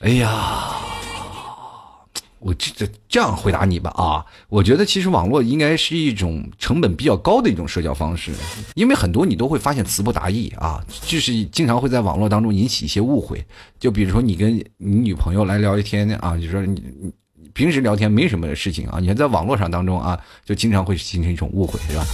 [0.00, 0.74] 哎呀。
[2.44, 8.32] 我这这这样回答你吧啊，我觉得其实网络应该是一种成本比较高的一种社交方式，
[8.74, 13.42] 因为很多你都会发现词不达意啊，就是经常会在网络当中引起一些误会。
[13.80, 16.82] 就比如说你跟你女朋友来聊一天啊，就说你
[17.40, 22.04] 你平时聊天没什么事情啊，你在网络上当中啊，就经常会形成一种误会，对吧？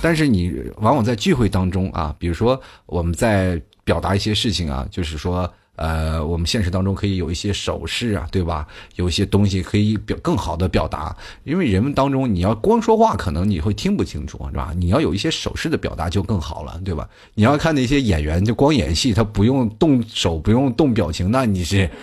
[0.00, 5.52] 但是你往往在聚会当中啊，比如说我们在表达一些事情啊，就是说。
[5.76, 8.66] 呃，我们现实当中可以有一些手势啊，对吧？
[8.96, 14.72] 有一些东西可以表更好的表达，因为人们当中你要光说话，可能你会听不清楚，是吧？
[14.76, 17.08] 你要有一些手势的表达就更好了，对吧？
[17.34, 21.88] 你要看那些演员就光演戏，他不用动手，不用动表情，那你是。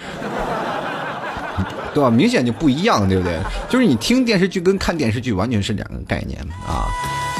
[1.93, 2.09] 对吧？
[2.09, 3.39] 明显就不一样，对不对？
[3.69, 6.85] 就是你听电视剧跟看电视剧完全是两个概念啊。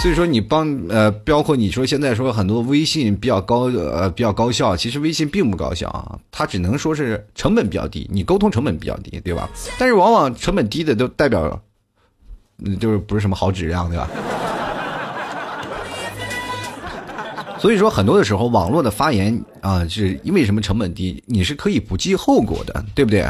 [0.02, 9.50] 所以说你帮呃，包括你说现在说很多微信比较高呃比较高效，其实微信并不高效啊，它只能说是成本比较低，你沟通成本比较低，对吧？
[9.78, 11.62] 但是往往成本低的都代表，
[12.64, 14.10] 嗯，就是不是什么好质量，对吧？
[17.60, 21.22] 所以说很多的时候，网络的发言啊，是因为什么成本低？
[21.28, 23.30] 你是可以不计后果的，对不对？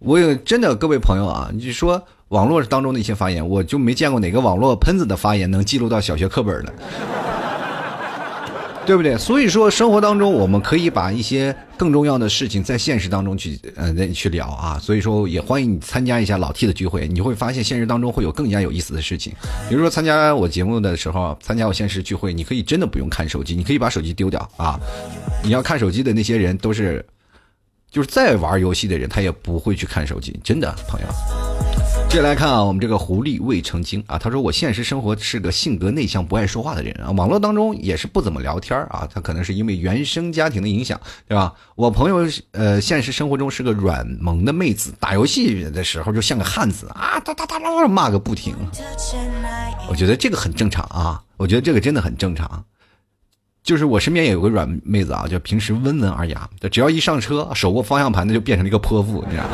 [0.00, 6.74] 我有真的各位朋友啊，你说网络当中的一些发言，我就没见过哪个网络喷子的发言能记录到小学课本的，
[8.84, 9.16] 对不对？
[9.16, 14.76] 所以说生活当中我们可以把一些更重要的事情在现实当中去呃去聊啊。
[14.80, 19.32] 所以说也欢迎你参加一下老 T 的聚会，你会发现现实当中会有更加有意思的事情。
[19.68, 24.78] 比如说参加我节目的时候，参加我现实聚会，你可以真的不用看手机，你可以把手机丢掉啊。
[25.44, 27.06] 你要看手机的那些人都是。
[27.88, 31.06] 就是在玩游戏的人，他也不会去看手机，真的朋友。
[32.16, 40.98] 接来看啊，我们这个狐狸未成精啊，他说我现实生活是个性格内向、不爱说话的人啊，网络当中也是不怎么聊天啊，他可能是因为原生家庭的影响，
[41.28, 41.52] 对吧？
[41.74, 48.54] 我朋友呃，现实生活中是个软萌的妹子，打游戏的时候就像个汉子啊，哒哒哒哒骂个不停。
[49.90, 52.64] 我觉得这个很正常啊，我觉得这个真的很正常。
[53.62, 59.50] 就是我身边也有个软妹子啊，就平时温文尔雅，只要一上车，手握方向盘，那就变成了一个泼妇，你知道吗？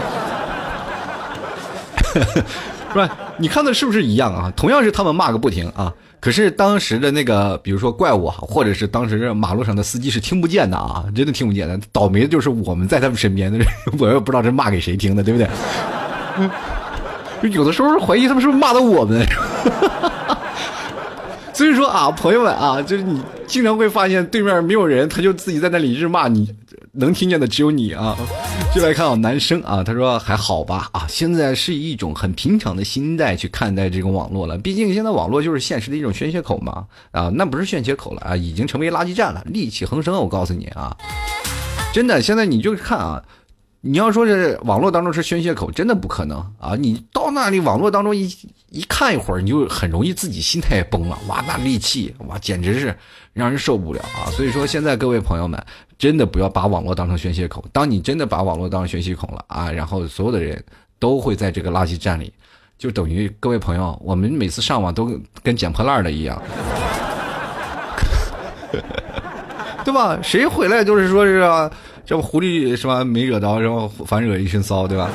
[2.93, 3.09] 是吧？
[3.39, 4.53] 你看的是不是一样啊？
[4.55, 11.79] 同样是他们骂个不停啊，可是当时的那个，比如说怪物，或者是当时马路上的司机是听不见的啊，真的听不见的。
[11.91, 13.67] 倒霉的就是我们在他们身边的人，
[13.99, 15.49] 我也不知道这骂给谁听的，对不对？
[16.39, 16.51] 嗯
[17.51, 19.27] 有的时候怀疑他们是不是骂的我们。
[21.53, 26.55] 所以说啊，朋友们啊，就是你经常会发现对面没有人，他就自己在那里日骂你，
[26.93, 28.17] 能听见的只有你啊。
[28.75, 34.57] 就来看我，男生啊，他说还好吧啊，现在是一种很平常的心态去看待这种网络了。
[34.57, 40.15] 毕竟现在网络就是现实的一种宣泄口嘛啊，那不是宣泄口了啊，已经成为垃圾站了，戾气横生。
[40.15, 40.97] 我告诉你啊，
[41.93, 43.23] 真的，现在你就看啊。
[43.85, 46.77] 你要说这网络当中是宣泄口，真的不可能啊！
[46.79, 48.33] 你到那里网络当中一
[48.71, 52.97] 一看一会儿，你就很容易自己心态也崩了，哇，那戾气哇，简直是
[53.33, 54.29] 让人受不了啊！
[54.31, 55.63] 所以说，现在各位朋友们，
[55.99, 57.65] 真的不要把网络当成宣泄口。
[57.73, 60.63] 当你真的把网络当成宣泄口了啊，然后所有的人
[60.99, 62.33] 都会在这个垃圾站里，
[62.79, 66.43] 就等于各位朋友，我们每次上网都跟捡破烂的一样，
[69.85, 70.19] 对吧？
[70.23, 71.71] 谁回来就是说是啊。
[72.05, 73.05] 这狐狸什么？
[73.05, 75.09] 没惹到，然后反惹一身骚，对吧？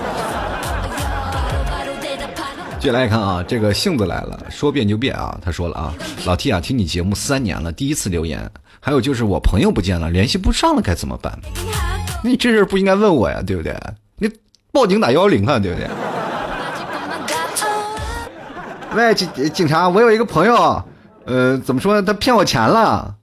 [2.79, 5.37] 接下来看啊，这个杏子来了，说变就变啊！
[5.43, 5.93] 他说了啊，
[6.25, 8.49] 老 T 啊，听你节目三年了，第一次留言。
[8.79, 11.37] 还有就是我朋友不见了，联系不上了，该怎么办？
[12.23, 13.75] 你这事不应该问我呀，对不对？
[14.17, 14.31] 你
[14.71, 15.89] 报警打幺幺零啊，对不对？
[18.95, 20.83] 喂，警警察，我有一个朋友，
[21.25, 22.03] 呃，怎么说呢？
[22.03, 23.15] 他骗我钱了。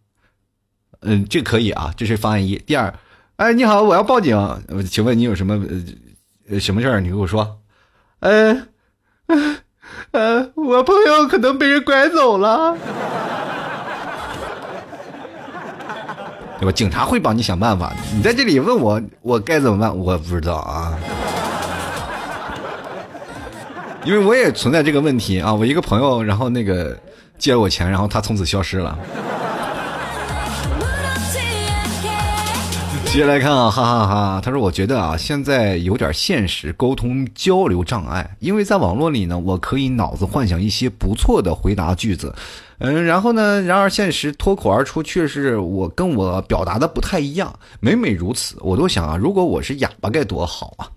[1.02, 2.56] 嗯，这可以啊，这是方案一。
[2.66, 2.92] 第二。
[3.36, 4.36] 哎，你好，我要报警，
[4.90, 5.64] 请问你有什么
[6.48, 7.00] 呃什么事儿？
[7.00, 7.60] 你跟我说。
[8.20, 8.54] 呃，
[10.12, 12.76] 呃，我朋友可能被人拐走了，
[16.60, 16.72] 对吧？
[16.72, 17.92] 警察会帮你想办法。
[18.14, 19.96] 你在这里问我，我该怎么办？
[19.96, 20.94] 我不知道啊，
[24.04, 25.52] 因为我也存在这个问题啊。
[25.52, 26.96] 我一个朋友，然后那个
[27.38, 28.96] 借了我钱，然后他从此消失了。
[33.14, 34.40] 接下来看啊，哈哈哈！
[34.44, 42.34] 他说：“我觉得啊，现在有点现实沟通交流障碍，因为在网络里呢，我可以脑子幻想一些不错的回答句子，
[42.78, 47.56] 嗯，然后呢，然而现实脱口而出却是我跟我表达的不太一样。
[47.78, 50.90] 每每如此，我都想啊，如果我是哑巴该多好啊！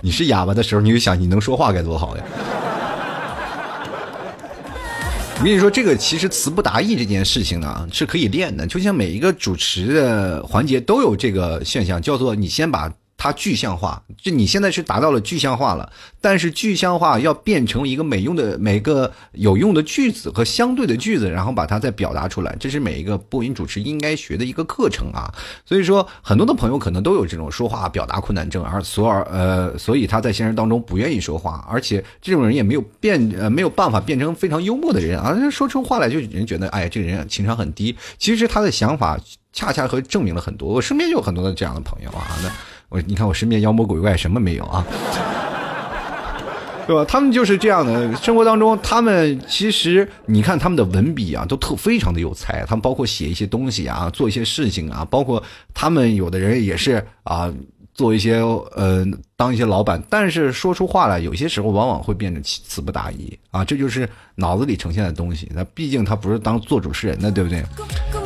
[0.00, 2.24] 你是哑巴的时候，你就想你能说话该多好呀！”
[5.38, 8.66] 我跟你说，这个其实词不达意这件事情呢，是可以练的。
[8.66, 12.90] 就像每一个主持的环节都有这个现象，叫做你先把。
[13.24, 25.32] 它具象化，就你现在是达到了具象化了，但是具象化要变成一个美用的每个有用的句子和相对的句子，然后把它再表达出来，这是每一个播音主持应该学的一个课程啊。
[25.64, 37.96] 所以说，很多的朋友可能都有这种说话表达困难症，而所而呃，所以他在现实当中不愿意说话，而且这种人也没有变呃没有办法变成非常幽默的人啊，说出话来就人觉得哎，这个人情商很低。
[38.18, 39.18] 其实他的想法
[39.50, 42.50] 恰恰和证明了很多，我身边就有很多的这样的朋友啊，那。
[42.88, 44.84] 我你看，我身边妖魔鬼怪什么没有啊？
[46.86, 47.02] 对吧？
[47.08, 52.62] 他们就是这样的生活当中，他们其实你看他们的文笔啊，都特非常的有才。
[52.66, 57.50] 他们包括写一些东西啊，做一些事情啊，包括他们有的人也是啊，
[57.94, 58.34] 做一些
[58.76, 59.02] 呃，
[59.34, 63.64] 当一些老板，但是说出话来，有些时候往往会变得词不达意啊。
[63.64, 64.06] 这就是
[64.36, 65.48] 脑子里呈现的东西。
[65.54, 67.64] 那毕竟他不是当做主持人的，对不对？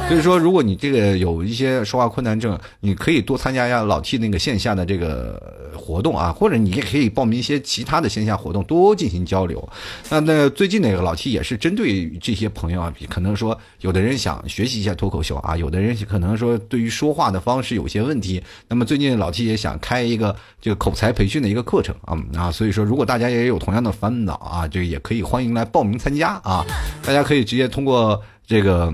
[0.09, 9.68] 所以说，如果你这个有一些说话困难症，你可以多参加一下老 T 那个线下的这个活动啊，或者你也可以报名一些其他的线下活动，多进行交流。
[10.09, 18.42] 那那最近那个老 T 也是针对这些朋友啊，可能说有的人想学习一下脱口秀啊，有的人可能说对于说话的方式有些问题。
[18.66, 26.64] 那么最近老 T 也想开一个这个口才培训的一个课程啊啊，所以说如果大家也有同样的烦恼啊，这个也可以欢迎来报名参加啊，
[27.03, 28.92] 大家可以直接通过这个。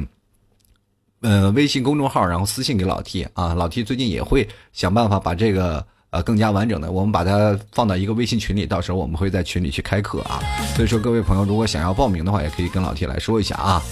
[1.26, 5.82] 嗯，微信公众号，然后私信给老 T 啊，老 T 最近也会想办法把这个
[6.14, 10.40] 呃更加完整的，我们把它放到一个微信群里，到时候我们会在群里去开课啊。
[10.76, 13.82] 所以说各位朋友，如果想要报名的话，也可以跟老 T 来说一下啊。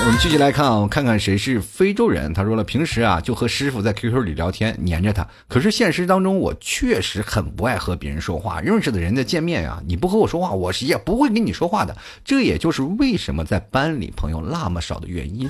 [0.00, 2.34] 我们继续来看啊，看看谁是非洲人。
[2.34, 5.24] 他说了，平时啊就和师傅在 QQ 里聊天，黏着他。
[5.46, 8.60] 可是现实当中，我确实很不爱和别人说话。
[8.60, 11.96] 认识的人的见面啊，你不和我说话，我是也不会跟你说话的。
[12.24, 15.48] 这也就是为什么在班里朋友那么少的原因。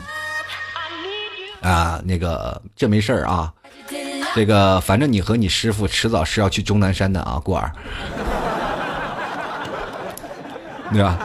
[1.62, 3.52] 啊，那个这没事儿啊，
[4.34, 7.72] 这个反正你和你师傅迟早是要去终南山的啊，过儿，
[10.92, 11.18] 对吧？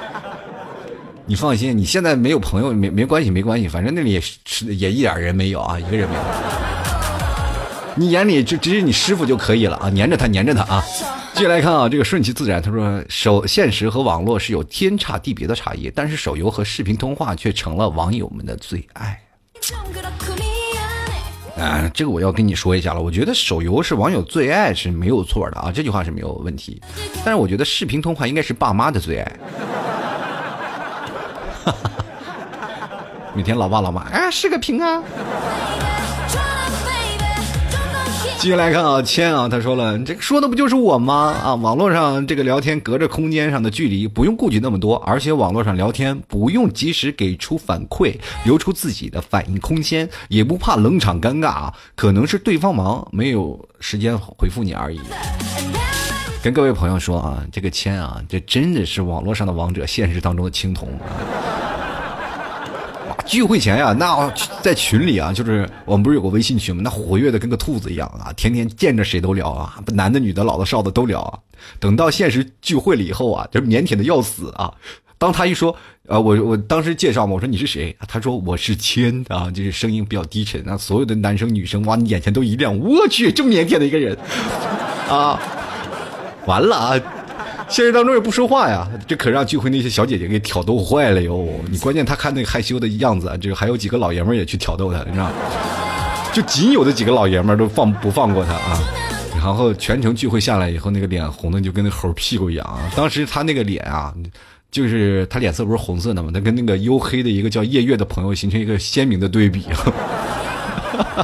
[1.27, 6.21] 你放心，你现在没有朋友没没关系没关系，反正那里也是也一点人没有啊，一个人没有。
[7.95, 10.83] 你眼里就只有你师傅就可以了啊，黏着他黏着他啊。
[11.33, 19.19] 接下来看啊，这个顺其自然，他说手现实和网络是有天差地别的差异，但是手游和视频通话却成了网友们的最爱。
[21.57, 23.01] 啊，这个我要跟你说一下了。
[23.01, 26.81] 我觉得手游是网友最爱是没有错的啊，这句话是没有问题。
[27.23, 29.39] 但是我觉得视频通话应该是爸妈的最爱。
[33.33, 35.01] 每天老爸老妈，哎，视个频啊。
[38.37, 41.35] 继续来看啊，谦啊，他说了，这说的不就是我吗？
[41.43, 51.73] 啊，网络上这个聊天隔着空间上的距离，不用顾及那么多，而且网络上聊天不用及时给出反馈，留出自己的反应空间，也不怕冷场尴尬啊。
[51.95, 54.99] 可能是对方忙，没有时间回复你而已。
[56.43, 61.09] 跟各位朋友说啊，这个谦啊，这真的是网络上的王者，现实当中的青铜啊。
[63.25, 66.81] 聚会前呀，那在群里啊，就是我们不是有个微信群吗？
[66.83, 71.39] 那活跃的跟个兔子一样啊，天天见着谁都聊啊，男的女的老的少的都聊啊。
[71.79, 74.73] 等到现实聚会了以后啊，就腼腆的要死啊。
[75.17, 75.75] 当他一说，
[76.07, 77.95] 呃，我我当时介绍嘛，我说你是谁？
[78.07, 80.61] 他说我是谦啊，就是声音比较低沉。
[80.65, 84.15] 那所有的男生女生哇，你眼前都一亮，我去，这么腼腆的一个人
[85.09, 85.39] 啊，
[86.45, 87.01] 完了啊。
[87.69, 91.47] 现实当中也不说话呀，这可让聚会那些小姐姐给挑逗坏了哟。
[91.69, 95.29] 你关键他看那个害羞的样子，这还有几个老爷们也去挑逗他，你知道？
[96.31, 98.77] 就仅有的几个老爷们都放不放过他啊。
[99.35, 102.79] 然后全程聚会下来以后，那个脸红的就跟那猴屁股一样啊。
[102.95, 104.13] 当时他那个脸啊，
[104.71, 106.31] 就是他脸色不是红色的吗？
[106.33, 109.65] 他跟那个黝黑的一个叫夜月的朋友形成一个鲜明的对比，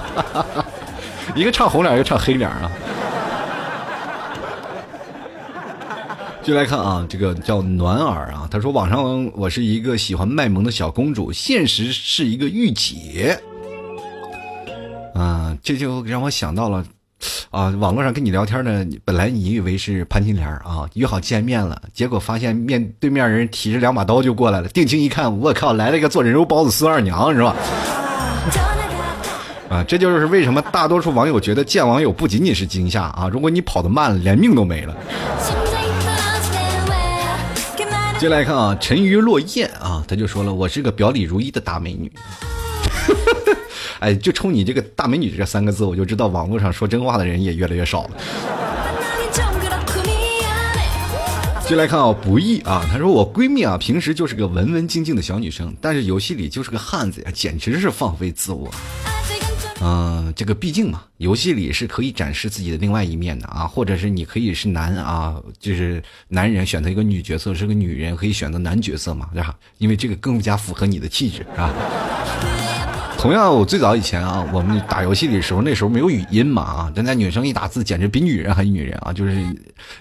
[1.36, 2.72] 一个唱红脸，一个唱黑脸啊。
[6.44, 13.40] 就来看啊，这个叫暖耳啊，他说网上我是一个喜欢卖萌的小公主，现实是一个御姐。
[15.14, 16.84] 啊，这就让我想到了，
[17.52, 27.56] 啊，网络上跟你聊天呢，本来你以为是潘金莲啊，约好见面了，结果发现面对面人提着两把刀就过来了，定睛一看，我靠，来了一个做人肉包子孙二娘是吧？
[29.70, 34.98] 啊，这就是为什么大多数网友觉得见网友不仅仅是惊吓啊，如果你跑得慢，连命都没了。
[38.22, 42.12] 接来看啊，沉鱼落雁啊，他就说了，我是个表里如一的大美女。
[43.98, 48.12] 哎，就冲你这个大美女这三个字，我就知道网络上说真话的人也越来越少了。
[51.66, 58.72] 接来看啊，不易啊，他说我闺蜜啊，平时就是个文文静静的小女生，但是游戏里就是个汉子呀，简直是放飞自我。
[59.84, 69.56] 嗯，这个毕竟嘛，游戏里是可以展示自己的另外一面的啊，或者是你可以是男啊，就是男人选择一个女角色，是个女人可以选择男角色嘛，对吧？
[69.80, 71.74] 因为这个更加符合你的气质啊。
[73.22, 79.46] 同样，我最早以前啊，我们打游戏的时候，那时候没有语音嘛啊，咱家女生一打字，简直比女人还女人啊，就是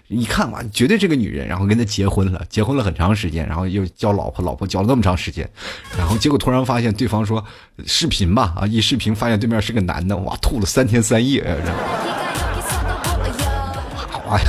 [0.08, 5.46] 一看哇，绝对是个女人，然后跟她结婚了，结婚了很长时间，然后又交老婆，老婆交了那么长时间，
[5.98, 7.44] 然后结果突然发现对方说
[7.84, 11.74] 视频吧啊，一视频发现对面是个男的，哇，吐了三天三夜，哎呀，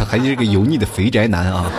[0.10, 1.70] 还是个油腻的肥宅男啊。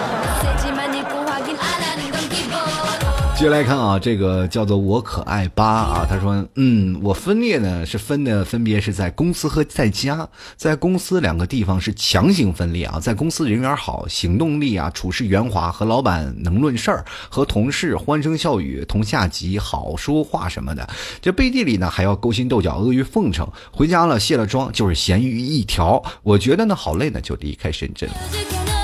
[3.42, 20.88] 接来看啊，这个叫做我可爱八啊，他说，嗯，我分裂呢是分的分别是在公司和在家，在公司两个地方是强行分裂啊，在公司人缘好，行动力啊，处事圆滑，和老板能论事儿，和同事欢声笑语，同下级好说话什么的。
[21.20, 23.44] 这背地里呢还要勾心斗角，阿谀奉承。
[23.72, 26.00] 回家了卸了妆就是咸鱼一条。
[26.22, 28.81] 我觉得呢好累呢，就离开深圳了。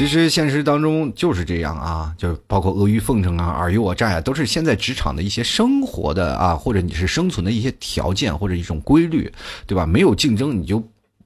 [0.00, 9.30] 其实现实当中就是这样啊，就包括阿谀奉承啊、尔虞我诈啊，都是现在职场的一些生活的啊，或者你是生存的一些条件或者一种规律，
[9.66, 9.84] 对吧？
[9.84, 10.82] 没有竞争，你就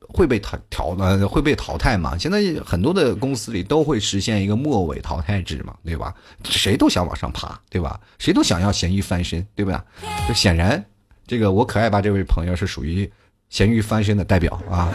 [0.08, 2.18] 会被淘淘呃会被淘汰嘛。
[2.18, 6.12] 现在很多的公司里都会实现一个末尾淘汰制嘛，对吧？
[6.42, 8.00] 谁都想往上爬，对吧？
[8.18, 9.84] 谁都想要咸鱼翻身，对吧？
[10.26, 10.84] 就显然，
[11.28, 13.08] 这个我可爱吧这位朋友是属于
[13.50, 14.90] 咸鱼翻身的代表啊，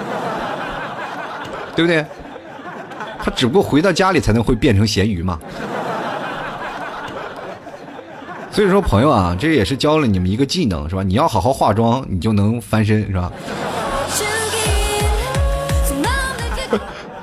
[1.77, 2.05] 对不对？
[3.21, 5.39] 他只不过回到家里才能会变成咸鱼嘛，
[8.49, 11.03] 所以说朋友啊，这也是教了你们一个技能是吧？
[11.03, 13.31] 你要好好化妆，你就能翻身是吧？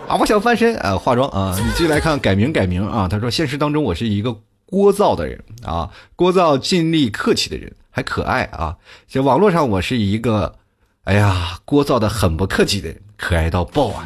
[0.07, 1.57] 啊，我想翻身啊，化妆啊！
[1.59, 3.09] 你继续来看改名改名啊。
[3.09, 4.31] 他说现实当中我是一个
[4.71, 8.77] 聒噪的人啊，聒噪尽力客气的人，还可爱啊。
[9.09, 10.55] 在网络上我是一个，
[11.05, 14.05] 哎呀，聒噪的很不客气的人，可爱到爆啊！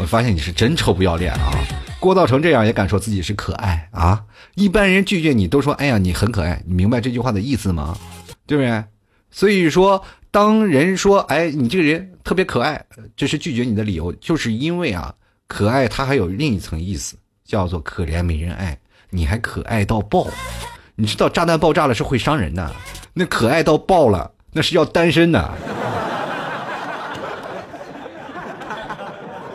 [0.00, 1.52] 我发现你是真臭不要脸啊！
[2.00, 4.24] 聒噪成这样也敢说自己是可爱啊？
[4.54, 7.98] 一般人拒绝你都说：“哎呀，你很可爱。”你明白这句话的意思吗？
[8.46, 8.82] 对不对？
[9.30, 12.82] 所以说，当人说：“哎，你这个人特别可爱”，
[13.14, 15.14] 这是拒绝你的理由，就是因为啊，
[15.46, 18.78] 可爱它还有另一层意思，叫做可怜没人爱。
[19.10, 20.26] 你还可爱到爆，
[20.94, 22.74] 你知道炸弹爆炸了是会伤人的，
[23.12, 25.50] 那可爱到爆了，那是要单身的。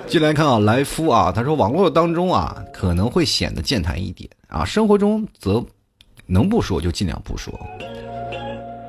[0.07, 5.63] 进来看啊，来夫啊，他说网络当中啊可能会显得健谈一点啊，生活中则
[6.27, 7.53] 能不说就尽量不说。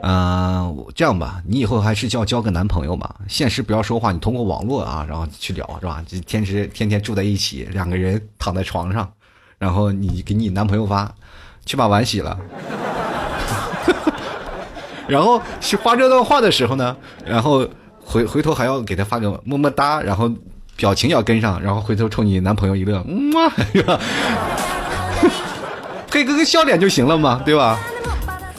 [0.03, 3.17] 嗯，这样吧，你以后还是要交个男朋友吧。
[3.29, 6.05] 现实不要说话，你通过网络啊，然后去聊是吧？
[6.07, 9.11] 就天时天天住在一起，两个人躺在床上，
[9.59, 11.13] 然后你给你男朋友发，
[11.65, 12.39] 去把碗洗了。
[15.09, 15.41] 然后
[15.83, 17.67] 发这段话的时候呢，然后
[18.05, 20.31] 回回头还要给他发个么么哒，然后
[20.77, 23.49] 表情要跟上，然后回头冲你男朋友一乐，嗯嘛，
[26.11, 27.79] 配 个个笑脸就行了嘛，对吧？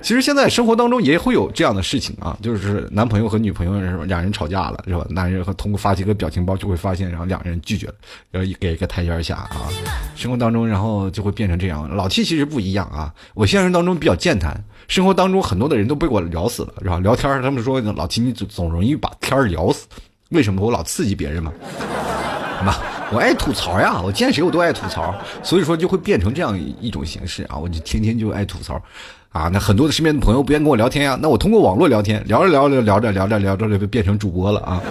[0.02, 5.06] 其实现在生活当中也会有这样的事情啊，就是男朋友和女朋友是吧，两人吵架了是吧？
[5.10, 7.94] 男人和通过发几个表情包就会发现，然后两人拒绝了，
[8.32, 9.68] 然后给一个台阶下啊。
[10.16, 11.94] 生活当中，然后就会变成这样。
[11.94, 14.64] 老 T 其实不一样啊，我现实当中比较健谈。
[14.88, 17.00] 生活当中很多的人都被我聊死了，是吧？
[17.00, 19.88] 聊天他们说老七你总总容易把天聊死，
[20.30, 20.62] 为什么？
[20.62, 21.52] 我老刺激别人嘛，
[22.60, 22.80] 好吧？
[23.12, 28.82] 我爱吐槽呀，我见谁我都爱吐槽，所以说就会变成这样一种形式啊，我就天天就爱吐槽，
[29.30, 34.82] 啊，那很多的身边的朋友不愿意跟我聊天呀，那我通过网络聊天，聊着聊着聊着聊着聊着就变成主播了啊。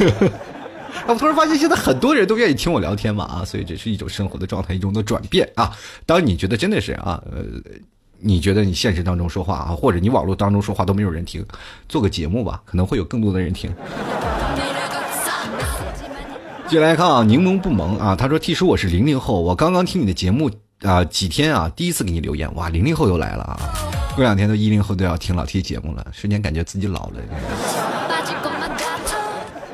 [1.06, 5.70] 我突然发现，现在很多人都愿意听我聊天嘛啊，所以这是一种生活的状态，一种的转变啊。
[6.06, 7.44] 当你觉得真的是啊，呃。
[8.20, 11.44] 你觉得你现实当中说话啊，或者你网络当中说话都没有人听，
[11.88, 13.72] 做个节目吧，可能会有更多的人听。
[16.68, 20.50] 接来看啊，柠檬不萌啊，他说：“T 叔，我是零零后，我刚刚听你的节目
[20.82, 23.58] 啊，几天啊，第一次给你留言，哇，零零后又来了啊，
[24.14, 27.14] 过两天都一零后都要听老 T 节目了，瞬间感觉自己老了。”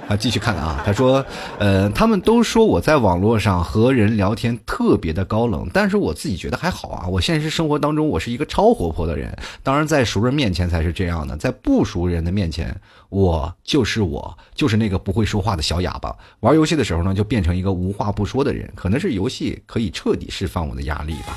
[0.09, 0.83] 啊，继续看啊。
[0.87, 1.25] 他说，
[1.59, 7.09] 呃，他们都说我在网络上和人聊天特别的高冷，但是我自己觉得还好啊。
[7.09, 12.75] 我现实生活当中我是一个超活泼的人，当然在熟人面前才是这样的，在不熟人的面前，
[13.09, 16.15] 我就是我，就是那个不会说话的小哑巴。
[16.41, 18.71] 玩游戏的时候呢，就变成一个无话不说的人。
[18.77, 21.37] 可能是游戏可以彻底释放我的压力吧。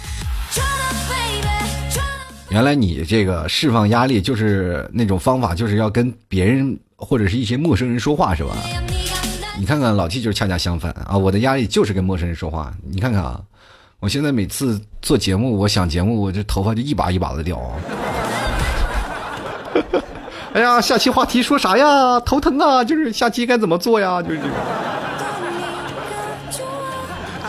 [2.50, 6.80] 原来你这个释放压力就是那种方法，就是要跟别人。
[7.00, 8.52] 或者是一些陌生人说话是吧？
[9.58, 11.18] 你看看老 T 就是恰恰相反啊！
[11.18, 12.74] 我的压力就是跟陌生人说话。
[12.90, 13.42] 你看看啊，
[14.00, 17.76] 我现在每次做节目，我想节目，我这头发就一把一把的掉啊！
[20.54, 22.18] 哎呀，下期话题说啥呀？
[22.22, 22.82] 头疼啊！
[22.84, 24.22] 就是下期该怎么做呀？
[24.22, 24.50] 就是这个。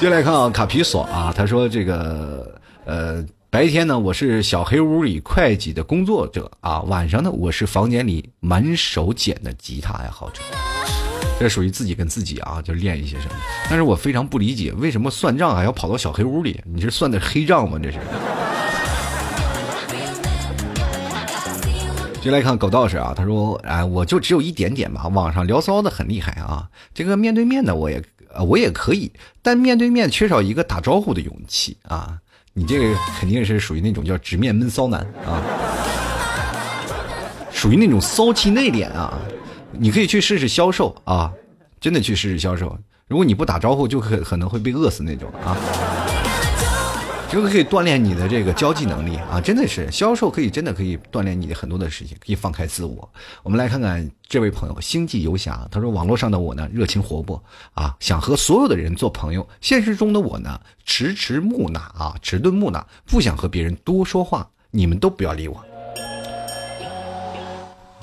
[0.00, 2.52] 接下来看啊，卡皮索啊，他说这个
[2.84, 3.24] 呃。
[3.50, 6.82] 白天呢，我是小黑屋里会计的工作者啊。
[6.82, 10.40] 晚上呢，我是房间里满手茧的吉他爱好者。
[11.36, 13.32] 这属于自己跟自己啊，就练一些什么。
[13.68, 16.62] 但是我非常不理解，为什么算账还要跑到小黑屋里？
[16.64, 17.76] 你是算的黑账吗？
[17.82, 17.98] 这是。
[22.22, 26.68] 接来看狗道士啊，他说：“哎，我就只有一点点吧，网上聊骚的很厉害啊。
[26.94, 28.00] 这个面对面的我也，
[28.46, 29.10] 我也可以，
[29.42, 32.16] 但面对面缺少一个打招呼的勇气啊。”
[32.60, 35.40] 你这个肯定是属于那种叫直面闷骚男啊，
[37.50, 39.18] 属于那种骚气内敛啊。
[39.72, 41.32] 你可以去试试销售啊，
[41.80, 42.78] 真的去试试销售。
[43.08, 45.56] 如果你不打招呼，就可可能会被饿死那种啊。
[47.32, 53.08] 这个可以锻炼你的这个交际能力啊，真的是销售可以真的可以锻炼你的很多的事情，可以放开自我。
[53.44, 57.40] 我们来看看这位朋友星际游侠，他说网络上的我呢热情活泼
[57.74, 64.48] 啊，想和所有的人做朋友；现实中的我呢迟迟木讷啊，迟钝木讷，不想和别人多说话。
[64.72, 65.64] 你们都不要理我。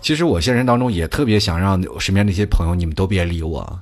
[0.02, 3.80] 其实我现实当中也特别想让身边那些朋友，你们都别理我，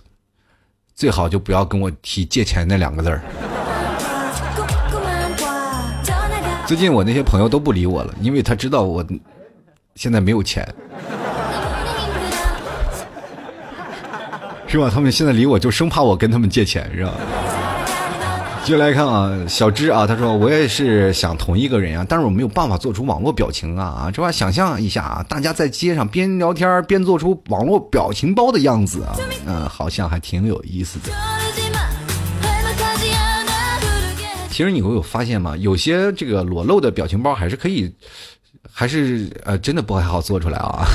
[0.96, 3.22] 最好就不要跟我提借钱那两个字儿。
[6.66, 9.06] 最近我那些朋友都不理我了，因为他知道我
[9.94, 10.68] 现在没有钱，
[14.66, 14.90] 是吧？
[14.92, 17.12] 他们现在理我就生怕我跟他们借钱，是吧？
[18.64, 24.32] 接下来看啊，小芝啊，他说我也是想同一个人啊，但是我没有办法做出网络表情啊啊，这吧？
[24.32, 31.12] 想象一下啊，大家在街上边聊天边做出网络表情包的样子啊，嗯，好像还挺有意思的。
[34.56, 35.54] 其实你会有发现吗？
[35.58, 37.94] 有些这个裸露的表情包还是可以，
[38.72, 40.88] 还是呃，真的不太好做出来啊。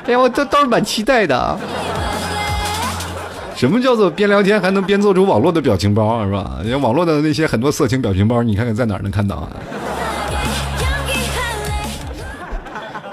[0.08, 1.58] 哎呀，我这倒是蛮期待的。
[3.54, 6.62] 什么叫做边聊天还能边做出网络的表情包，是吧？
[6.80, 9.52] 网络的那些很多色情表情包，你看看在哪儿能看到啊？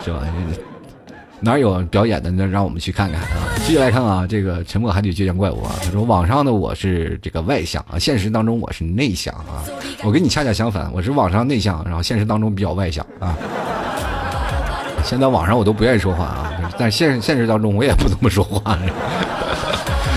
[0.01, 0.21] 是吧？
[1.41, 2.29] 哪有表演的？
[2.31, 3.49] 那让我们去看看啊！
[3.65, 9.63] 继续来看啊，这个沉默海底倔强怪物啊，他说网上的我是这个外向啊，现实当中我是内向啊。
[10.03, 13.35] 我跟你恰恰相反，我是网上内向，然后现实当中比较外向啊。
[15.03, 18.77] 现在网上我都不愿意说话啊，但是现现实当中我也不怎么说话。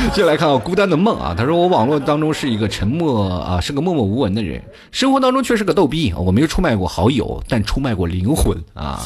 [0.13, 6.13] 接下来看啊，孤单的梦啊，他说我网络当中是一个沉默啊，是个默默无闻的人，生活当中却是个逗逼。
[6.17, 9.01] 我没有出卖过好友，但出卖过灵魂啊，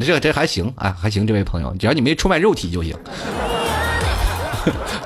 [0.00, 2.96] 这这还行啊，还行，这位朋友，只要你没出卖肉体就行。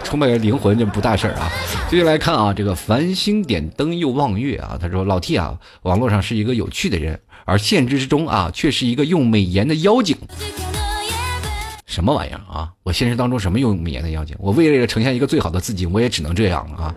[0.05, 1.51] 出卖灵魂这不大事儿啊。
[1.89, 10.17] 接下来看啊，这个繁星点灯又望月啊，他说老 T 啊，网络上是一个有趣的人，而现实之中啊，却是一个用美颜的妖精。
[11.91, 12.71] 什么玩意儿啊！
[12.85, 14.37] 我现实当中什么用美颜的妖精？
[14.39, 16.95] 我为了呈现一个最好的自己，我也只能这样啊，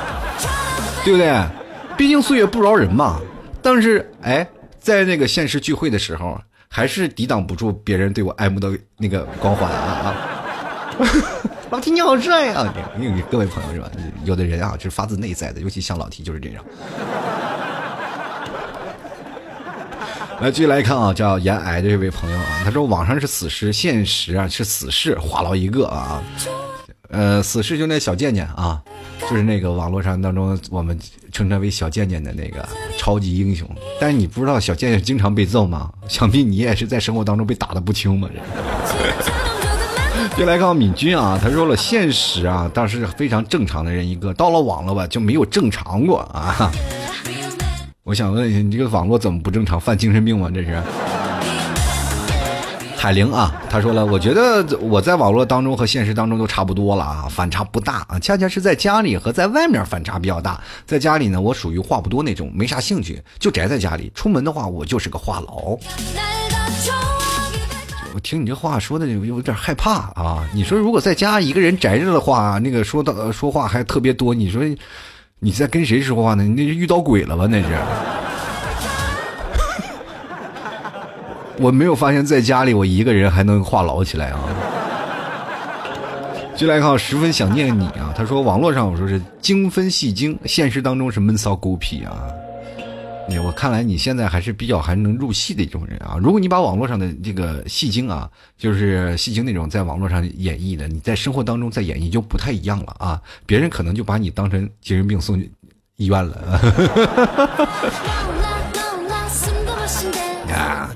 [1.02, 1.42] 对不对？
[1.96, 3.18] 毕竟岁月不饶人嘛。
[3.62, 4.46] 但是哎，
[4.78, 6.38] 在那个现实聚会的时候，
[6.68, 10.14] 还是抵挡不住别人对我爱慕的那个光环啊啊！
[11.72, 12.72] 老提你好帅啊！
[13.30, 13.90] 各位朋友是吧？
[14.24, 16.62] 有的人啊，就是发自内在的，尤其像老提就是这样。
[20.40, 26.22] 来继续来看啊，叫严癌的这位朋友啊，他说网上是死尸，现实啊是死士，话痨一个啊。
[27.08, 28.82] 呃，死士就那小贱贱啊，
[29.22, 30.98] 就是那个网络上当中我们
[31.32, 32.68] 称他为小贱贱的那个
[32.98, 33.66] 超级英雄。
[33.98, 35.90] 但是你不知道小贱贱经常被揍吗？
[36.08, 38.28] 想必你也是在生活当中被打的不轻嘛。
[38.32, 38.36] 这。
[40.36, 46.70] 就来看敏君啊，他说了现实啊，倒是非常正常的人一个，到了网络吧就没有正常过啊。
[48.06, 49.80] 我想问一下，你这个网络怎么不正常？
[49.80, 50.48] 犯精神病吗？
[50.54, 50.80] 这是。
[52.96, 60.60] 海玲啊，他说了，我觉得我在网络当中和现实当中都差不多了啊，反差不大啊，恰恰是在家里和在外面反差比较大。
[60.86, 64.12] 在家里呢，我属于话不多那种，没啥兴趣，就宅在家里。
[64.14, 65.76] 出门的话，我就是个话痨。
[68.14, 70.48] 我听你这话说的有有点害怕啊！
[70.54, 74.62] 你说如果在家一个人宅着的话，那个说的说话还特别多，你说。
[75.38, 76.42] 你在跟谁说话呢？
[76.42, 77.46] 你那是遇到鬼了吧？
[77.46, 77.68] 那是。
[81.60, 84.40] 我没有发现，在家里我一个人还能话痨起来啊。
[86.54, 88.14] 进来看，十分想念你啊。
[88.16, 92.16] 他说，网络上我说是精分戏精，现实当中是闷骚孤僻啊。
[93.44, 96.16] 我看来你现在还是比较还能入戏的一种人啊！
[96.20, 103.22] 如果你把网络上的这个戏精啊，就是戏精那种在网络上演绎的，你在生活当中再演绎就不太一样了啊！
[103.44, 105.40] 别人可能就把你当成精神病送
[105.96, 106.60] 医院了。
[110.52, 110.90] 啊，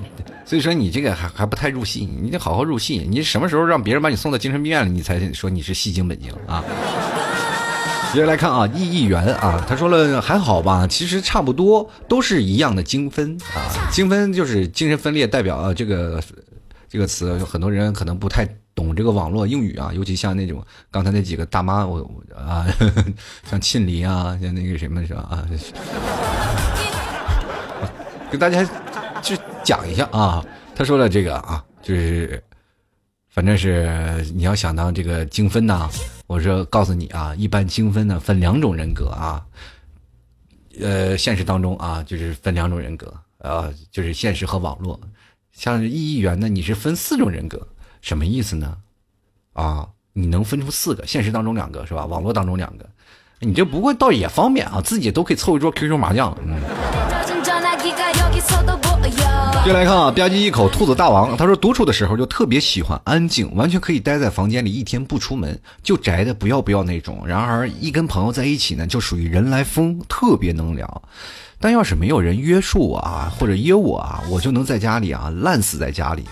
[0.45, 3.05] 所以说你这个还还不太入戏，你得好好入戏。
[3.07, 6.63] 你什么时候让别人把你送到精神病院了，你才说你是戏精本精啊？
[8.13, 16.21] 接下来看啊，亿亿元啊，他说了还好吧，其实差不多都是一样的精分啊，精分就是精神分裂，代表啊这个
[16.89, 18.45] 这个词，很多人可能不太
[18.75, 22.05] 懂这个网络用语啊，尤其像那种刚才那几个大妈，我
[22.35, 22.67] 啊，
[23.49, 25.47] 像庆黎啊，像那个什么是吧啊，
[28.29, 28.61] 跟大家
[29.21, 30.45] 就讲一下啊，
[30.75, 32.43] 他说了这个啊，就是
[33.29, 35.89] 反正是你要想当这个精分呐。
[36.31, 39.45] 我说告诉你啊，一般精分呢分两种人格啊，
[40.79, 44.97] 呃，现实当中啊就是分两种人格，呃，就是现实和网络。
[45.51, 47.67] 像一亿元呢，你是分四种人格，
[47.99, 48.77] 什么意思呢？
[49.51, 52.05] 啊，你能分出四个，现实当中两个是吧？
[52.05, 52.89] 网络当中两个，
[53.39, 56.33] 你这不过倒也方便啊，自己都可以凑一桌 QQ 麻将。
[56.45, 56.61] 嗯。
[59.63, 67.21] 接来看啊，吧唧一口兔子大王，他说独处的时候就特别喜欢安静，完全可以待在房间里一天不出门，就宅的不要不要那种。
[67.27, 71.01] 然而一跟朋友在一起呢，就属于人来疯，特别能聊。
[71.59, 76.25] 但要是没有人约束我啊，或者约我啊，我就能在家里啊烂死在家里。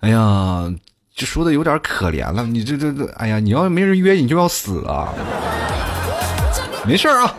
[0.00, 0.72] 哎呀，
[1.14, 5.12] 这说的有点可怜了，你这这这，哎呀，你要没人约你就要死啊。
[6.86, 7.34] 没事啊。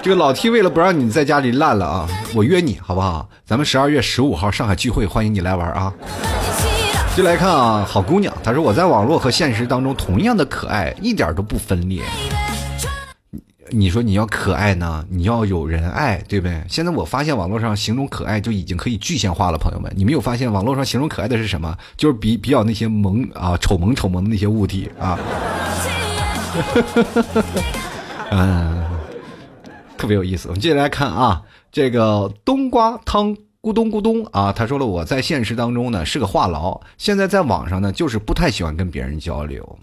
[0.00, 3.28] 这个老 T 为了不让你在家里烂了啊，我约你好不好？
[3.44, 5.92] 咱们十二月十五号上海聚会，欢迎你来玩啊！
[7.16, 12.02] 就来看啊，好姑娘，她说我在网络和现实当中同样的可爱，一点都不分裂。
[13.70, 16.62] 你说你要可爱呢，你要有人爱，对不对？
[16.68, 21.76] 现在我发现网络上形容可爱就已经可以具象化了，朋友们，你没有发现网络上形容可爱的是什么？
[21.96, 25.18] 就是比比较那些萌啊丑萌丑萌的那些物体啊。
[28.30, 28.84] 嗯。
[29.98, 39.78] 特别有意思，我们接着来看啊，这个冬瓜汤咕咚咕咚啊，他说了，我在现实当中呢是个话痨，现在在网上呢就是不太喜欢跟别人交流。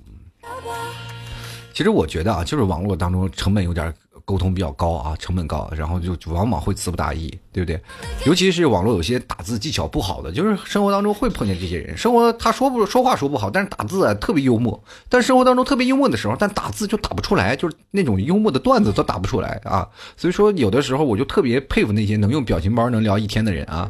[1.73, 3.93] 其实我觉得啊，就是网络当中成本有点。
[4.25, 7.79] 沟通比较高啊，成本高，然后就往往会词不达意，对不对？
[8.25, 11.95] 尤其是网络有些打字技巧不好的，就是生活当中会碰见这些人。
[11.95, 14.83] 生活他说不说话说不好，但是打字啊特别幽默。
[15.07, 19.87] 但生活当中特别幽默的时候，但打字就打不出来，就是那种幽默的段子都打不出来啊。
[20.17, 23.89] 所以说有的时候我就特别佩服那些能用表情包能聊一天的人啊。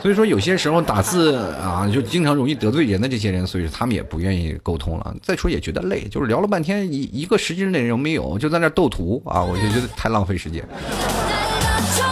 [0.00, 5.14] 所以说有些时候打字啊，就经常容易得罪人的这些人，所以说他们也不愿意沟通了。
[5.22, 10.64] 再说也觉得累，就是聊了半天一一个实质内容没有，就在那斗图啊，我就觉得太浪费时间。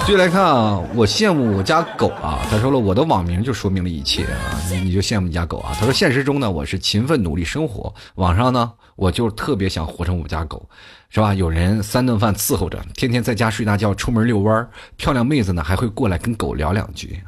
[0.05, 2.39] 继续来看啊，我羡慕我家狗啊。
[2.51, 5.73] 他说了，我的网名就说明了一切啊，你你就羡慕你家狗啊。
[5.79, 10.69] 他说，现实中呢，我是勤奋努力生活，网上呢，我就特别想活成我家狗。
[11.09, 11.33] 是吧？
[11.33, 17.21] 有人三顿饭伺候着，天天在家睡大觉，出门遛弯漂亮妹子呢还会过来跟狗聊两句。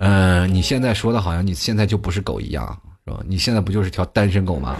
[0.00, 2.66] 嗯，你现在说的好像你现在就不是狗一样，
[3.06, 3.20] 是吧？
[3.26, 4.76] 你现在不就是条单身狗吗？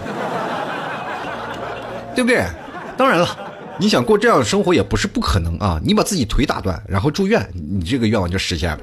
[2.15, 2.43] 对不对？
[2.97, 3.27] 当然了，
[3.77, 5.79] 你想过这样的生活也不是不可能啊！
[5.83, 8.79] 你把自己腿打断，然后住院，你这个愿望就实现了。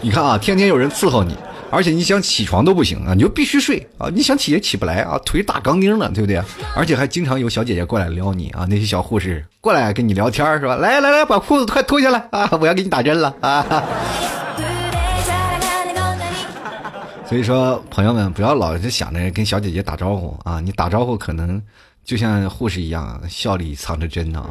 [0.00, 1.36] 你看啊，天天有人伺候你。
[1.72, 4.10] 而且你想起床都不行啊，你就必须睡啊！
[4.12, 6.38] 你想起也起不来啊，腿打钢钉了，对不对？
[6.76, 10.76] 而且还经常有小姐姐过来撩你啊，那些小护士过来跟你聊天是吧？
[10.76, 12.46] 来来来，把裤子快脱下来啊！
[12.60, 13.64] 我要给你打针了啊！
[17.26, 21.58] 所以说，朋友们不要老是想着跟小姐姐打招呼啊，你打招呼可能
[22.04, 24.44] 就像护士一样，笑里藏着针呢。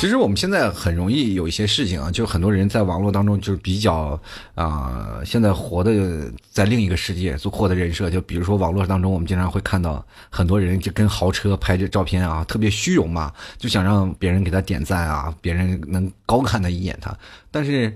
[0.00, 4.18] 其实我们现在很容易有一些事情啊，就很多人在网络当中就是比较
[4.54, 8.08] 啊，现在活的在另一个世界，做活的人设。
[8.08, 17.14] 就比如说网络当中，我们经常会看到很多人就跟豪车拍着照片啊，特别虚荣嘛，就想让别人给他点赞啊，别人能高看他一眼他。
[17.50, 17.94] 但是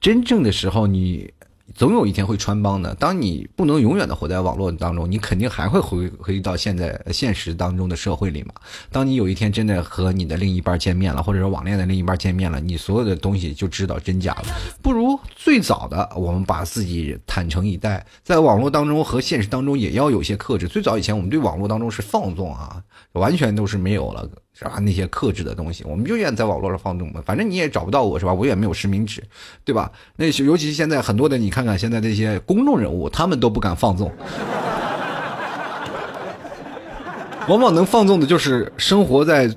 [0.00, 1.32] 真正的时候你。
[1.74, 2.94] 总有一天会穿帮的。
[2.96, 8.54] 当你不能永远的活在网络当中，你肯定还会回回到现在现实当中的社会里嘛。
[8.90, 14.44] 当你有一天真的和你的另一半见面了，或者说网恋的另一半见面了，你所有的东西就知道真假了。
[14.82, 20.68] 不如最早的我们把自己坦诚以待，在网络当中和现实当中也要有些克制。
[20.68, 22.82] 最早以前我们对网络当中是放纵啊，
[23.12, 24.28] 完全都是没有了。
[24.54, 24.78] 是吧？
[24.80, 27.22] 那些克制的东西，我们就愿意在网络上放纵嘛。
[27.24, 28.34] 反正你也找不到我，是吧？
[28.34, 29.24] 我也没有实名制，
[29.64, 29.90] 对吧？
[30.14, 34.12] 那尤其是现在很多的，你看看现在这些公众人物，他们都不敢放纵。
[37.48, 39.50] 往往能放纵的就是生活在，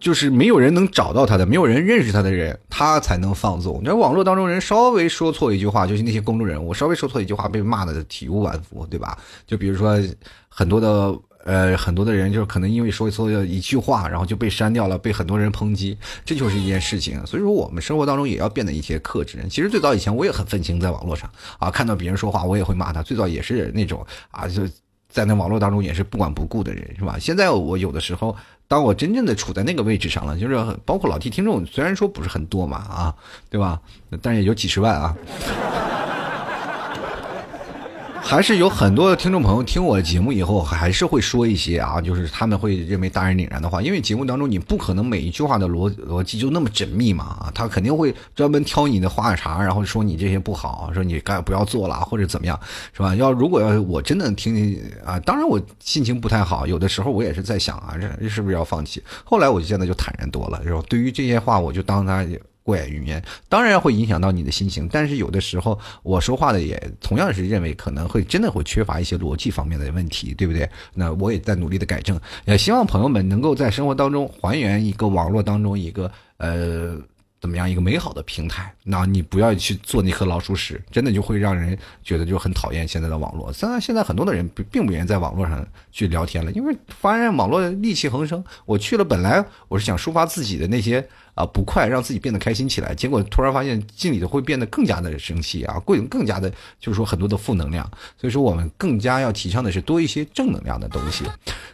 [0.00, 3.78] 就是没有人能找到他的，没有人认识他的人，他才能放纵。
[3.80, 9.16] 你说网络当中人稍微说错一句话，就是那些公众人物稍微说错一句话，被骂的体无完肤，对吧？
[9.46, 9.96] 就比如说
[10.48, 11.16] 很多的。
[11.44, 17.24] 呃，很多的人就是可能因为说错一句话，然后就被删掉了，被很多人抨击，这就是一件事情。
[17.26, 19.38] 所以说，我们生活当中也要变得一些克制。
[19.50, 23.02] 其实最早以前我也很愤青，在网络上啊，看到别人说话我也会骂他。
[23.02, 24.62] 最早也是那种啊，就
[25.08, 27.18] 在那网络当中也是不管不顾的人，是吧？
[27.20, 28.34] 现在我有的时候，
[28.66, 33.14] 当我真正的处在那个位置上了，就是包括老弟听众，虽然说不是很多嘛，啊，
[33.50, 33.78] 对吧？
[34.22, 35.14] 但是也有几十万啊。
[38.26, 52.58] 还是有很多的听众朋友听我节目以后，还是会说一些啊，就是他们会认为大人凛然的话，因为节目当中你不可能每一句话的逻逻辑就那么缜密嘛，他肯定会专门挑你的话茬，然后说你这些不好，说你该不要做了或者怎么样，
[52.94, 53.14] 是吧？
[53.14, 59.02] 要如果要我真的听啊，当然我心情不太好，有的时候我也是在想啊，这是不是要放弃？
[59.22, 60.82] 后来我就现在就坦然多了，是吧？
[60.88, 62.26] 对于这些话，我就当他。
[62.64, 64.88] 过眼云烟，当然会影响到你的心情。
[64.90, 70.68] 但是有的时候，我说话的也同样是认为可能会真的会缺乏一些逻辑方面的问题，对不对？
[70.94, 76.98] 那我也在努力的改正，也希望朋友们能够在生活当中还原一个网络当中一个呃。
[77.40, 78.74] 怎么样一个美好的平台？
[78.82, 83.52] 那你不要去做那颗老鼠屎，真的就会让人觉得就很讨厌现在的网络。
[83.52, 85.62] 虽然现在很多的人并不愿意在网络上
[85.92, 88.42] 去聊天了，因为发现网络戾气横生。
[88.64, 97.88] 我去了，本来我是想抒发自己的那些啊不快，让自己变得开心起来，结果突然发现心里头会变得更加的生气啊，会更加的就是说很多的负能量。
[98.18, 101.24] 所以说我们更加要提倡的是多一些正能量的东西。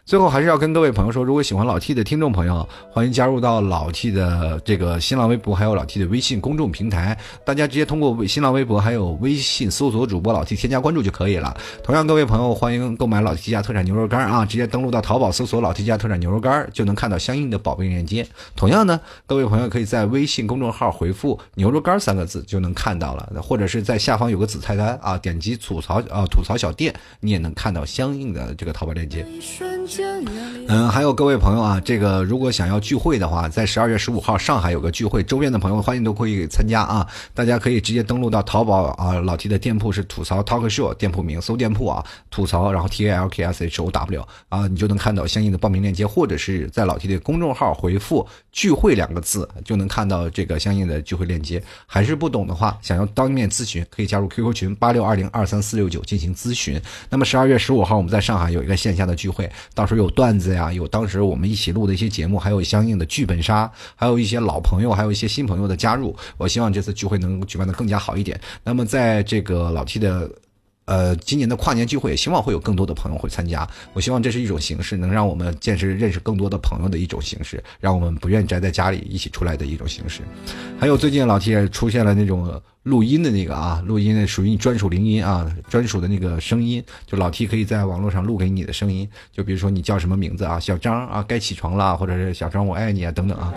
[0.04, 7.16] 最后还是要跟各位朋友说，如果喜欢老 T 的听众朋友，欢迎加入到老 T 的这个新浪微博，还有老 T 的微信公众平台。
[7.44, 11.56] 大家直接通过新浪微博还有微信搜索主播老 T，添加关注就可以了。
[11.84, 18.26] 同样，各位朋友欢迎购买老 T 家特产牛肉干啊，直接登录到淘宝搜索老 T 家特产牛肉干，就能看到相应的宝贝链接。
[18.56, 29.26] 同样呢，各位朋友可以在微信公众号回复“牛肉干”三个字就能看到了，或者是在下方有个子菜单啊，点击吐槽啊吐槽小店，你也能看到相应的这个淘宝链接。
[30.68, 37.04] 嗯，还有各位朋友啊，这个如果想要聚会的话，在十二月十五号上海有个聚会，周边的朋友欢迎都可以参加啊。
[37.34, 47.08] 大家可以直接登录到淘宝啊，老 T 的店铺是吐槽 Talk Show 店铺名，搜店铺啊，吐槽，然后 T A L K S H O W 啊，你就能看到相应的报名链接，或者是在老 T
[47.08, 49.39] 的公众号回复聚会两个字。
[49.64, 51.62] 就能看到这个相应的聚会链接。
[51.86, 56.80] 还是不懂的话，想要当面咨询，可以加入 QQ 群八六二零二三四六九进行咨询。
[57.08, 66.16] 那么十二月十五号我们在上海有一个线下的聚会，到时候有段子呀，有当时我们一起录的一些节目，还有相应的剧本杀，还有一些老朋友，还有一些新朋友的加入。
[66.36, 68.40] 我希望这次聚会能举办的更加好一点。
[68.64, 70.30] 那么在这个老 T 的。
[70.90, 73.64] 呃，今年的跨年聚会，希望会有更多的朋友会参加。
[73.92, 80.22] 我希望这是一种形式，能让我们见识、认识更多的朋友的一种形式，让我们不愿宅在家里一起出来的一种形式。
[80.80, 89.08] 还有最近老 T 也出现了那种录音的那个啊，录音的属于你专属铃音啊，专属的那个声音，就老 T 可以在网络上录给你的声音。
[89.30, 93.54] 就比如说你叫什么名字啊，小张啊，该起床了，或者是小张我爱你啊，等等啊。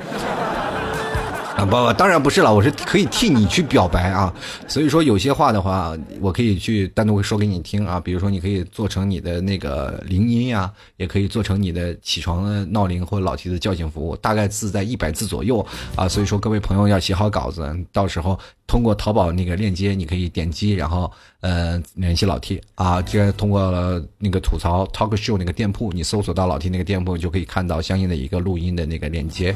[1.55, 4.33] 啊不不，当然不是了，我是可以替你去表白啊，
[4.67, 18.37] 所以说有些话的话，我可以去单独说给你听啊，比如说你可以做成你的那个铃音呀，也可以做成你的起床的闹铃或老提的叫醒服务，大概字在一百字左右啊，所以说各位朋友要写好稿子，到时候。
[18.65, 21.11] 通过淘宝那个链接，你可以点击，然后
[21.41, 23.01] 呃联系老 T 啊。
[23.01, 23.71] 这通过
[24.17, 29.53] 那个吐槽 Talk Show 那个店铺，你搜索到老 T 那个店铺，就可以看到相应的一个录音的那个链接。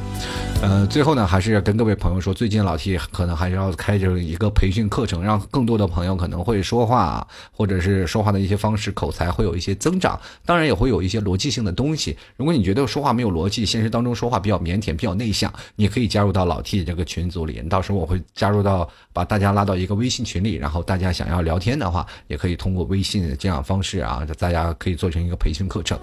[0.61, 10.19] 呃，最后呢，还是要跟各位朋友说，最近老 T 可能还是要开着一个培训课程，让更多的朋友可能会说话，或者是说话的一些方式、口才会有一些增长。
[10.45, 12.15] 当然也会有一些逻辑性的东西。
[12.35, 17.61] 如果你觉得说话没有逻辑，现实当中说话比较腼腆、比较内向，你可以加入到老 T 这个群组里。
[17.69, 18.87] 到时候我会加入到。
[19.13, 25.97] 把大家拉到一个微信群里，然后大家想要聊天的话，也可以通过微信这样方式啊，大家可以做成一个培训课程。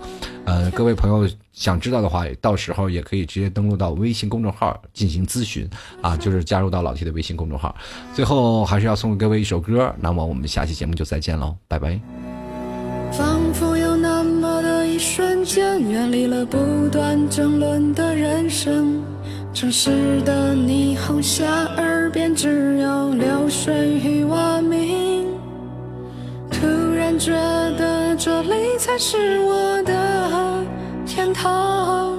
[0.44, 5.68] 呃，各位朋友想知道的话，到时候也可以直接登录到微信公众号进行咨询
[6.02, 7.74] 啊，就是加入到老 T 的微信公众号。
[8.12, 12.00] 最后还是要送给各位一首歌，那么我们下期节目就再见喽，拜拜。
[13.12, 19.13] 仿佛有那么的一瞬间，远离了不断争论的人生。
[19.54, 21.46] 城市的霓虹下，
[21.76, 25.28] 耳边只有流水与蛙鸣。
[26.50, 27.30] 突然觉
[27.78, 30.64] 得这里才是我的
[31.06, 32.18] 天堂。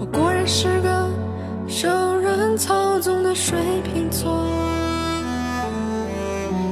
[0.00, 1.10] 我果然是个
[1.68, 1.86] 受
[2.16, 4.42] 人操纵的水瓶座。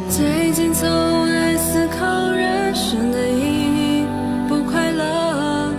[0.09, 0.89] 最近总
[1.25, 4.07] 爱思考人生的意义，
[4.49, 5.71] 不快乐，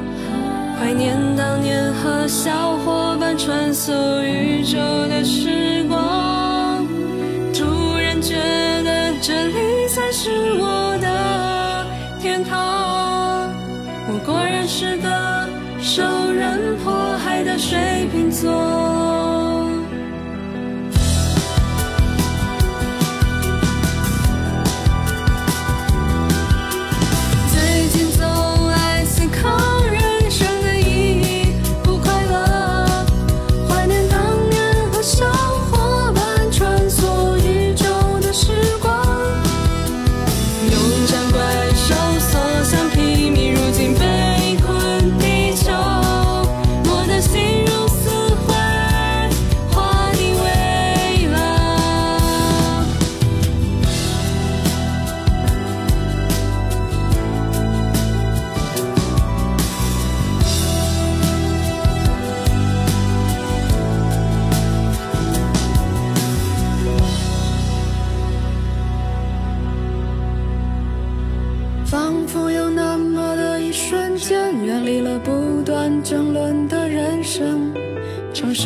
[0.79, 3.06] 怀念当年和小伙。
[3.37, 4.77] 穿梭宇宙
[5.07, 6.87] 的时光，
[7.53, 11.85] 突然觉得这里才是我的
[12.19, 13.49] 天堂。
[14.09, 15.47] 我果然是个
[15.79, 18.96] 受人迫害的水瓶座。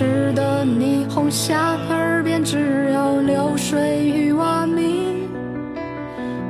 [0.02, 5.30] 时的霓虹下耳边只有流水与蛙鸣，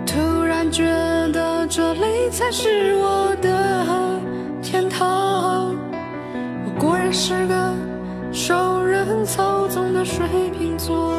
[0.06, 0.86] 突然觉
[1.34, 4.22] 得这里才是我的
[4.62, 5.76] 天堂。
[6.64, 7.74] 我果然是个
[8.32, 10.26] 受人操纵的水
[10.58, 11.14] 瓶座。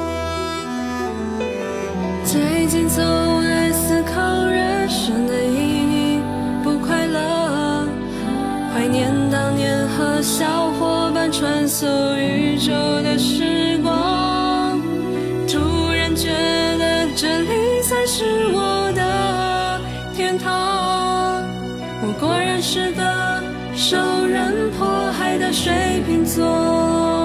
[2.25, 3.05] 最近总
[3.41, 6.21] 爱思考人生的意义，
[6.65, 7.87] 不快乐，
[8.73, 14.81] 怀念当年和小伙穿梭宇宙的时光，
[15.47, 16.29] 突然觉
[16.79, 18.03] 得这里才。
[18.05, 19.81] 是我的
[20.15, 20.53] 天堂。
[22.03, 23.43] 我果然是个
[23.75, 23.97] 受
[24.27, 27.22] 人迫害的水瓶座。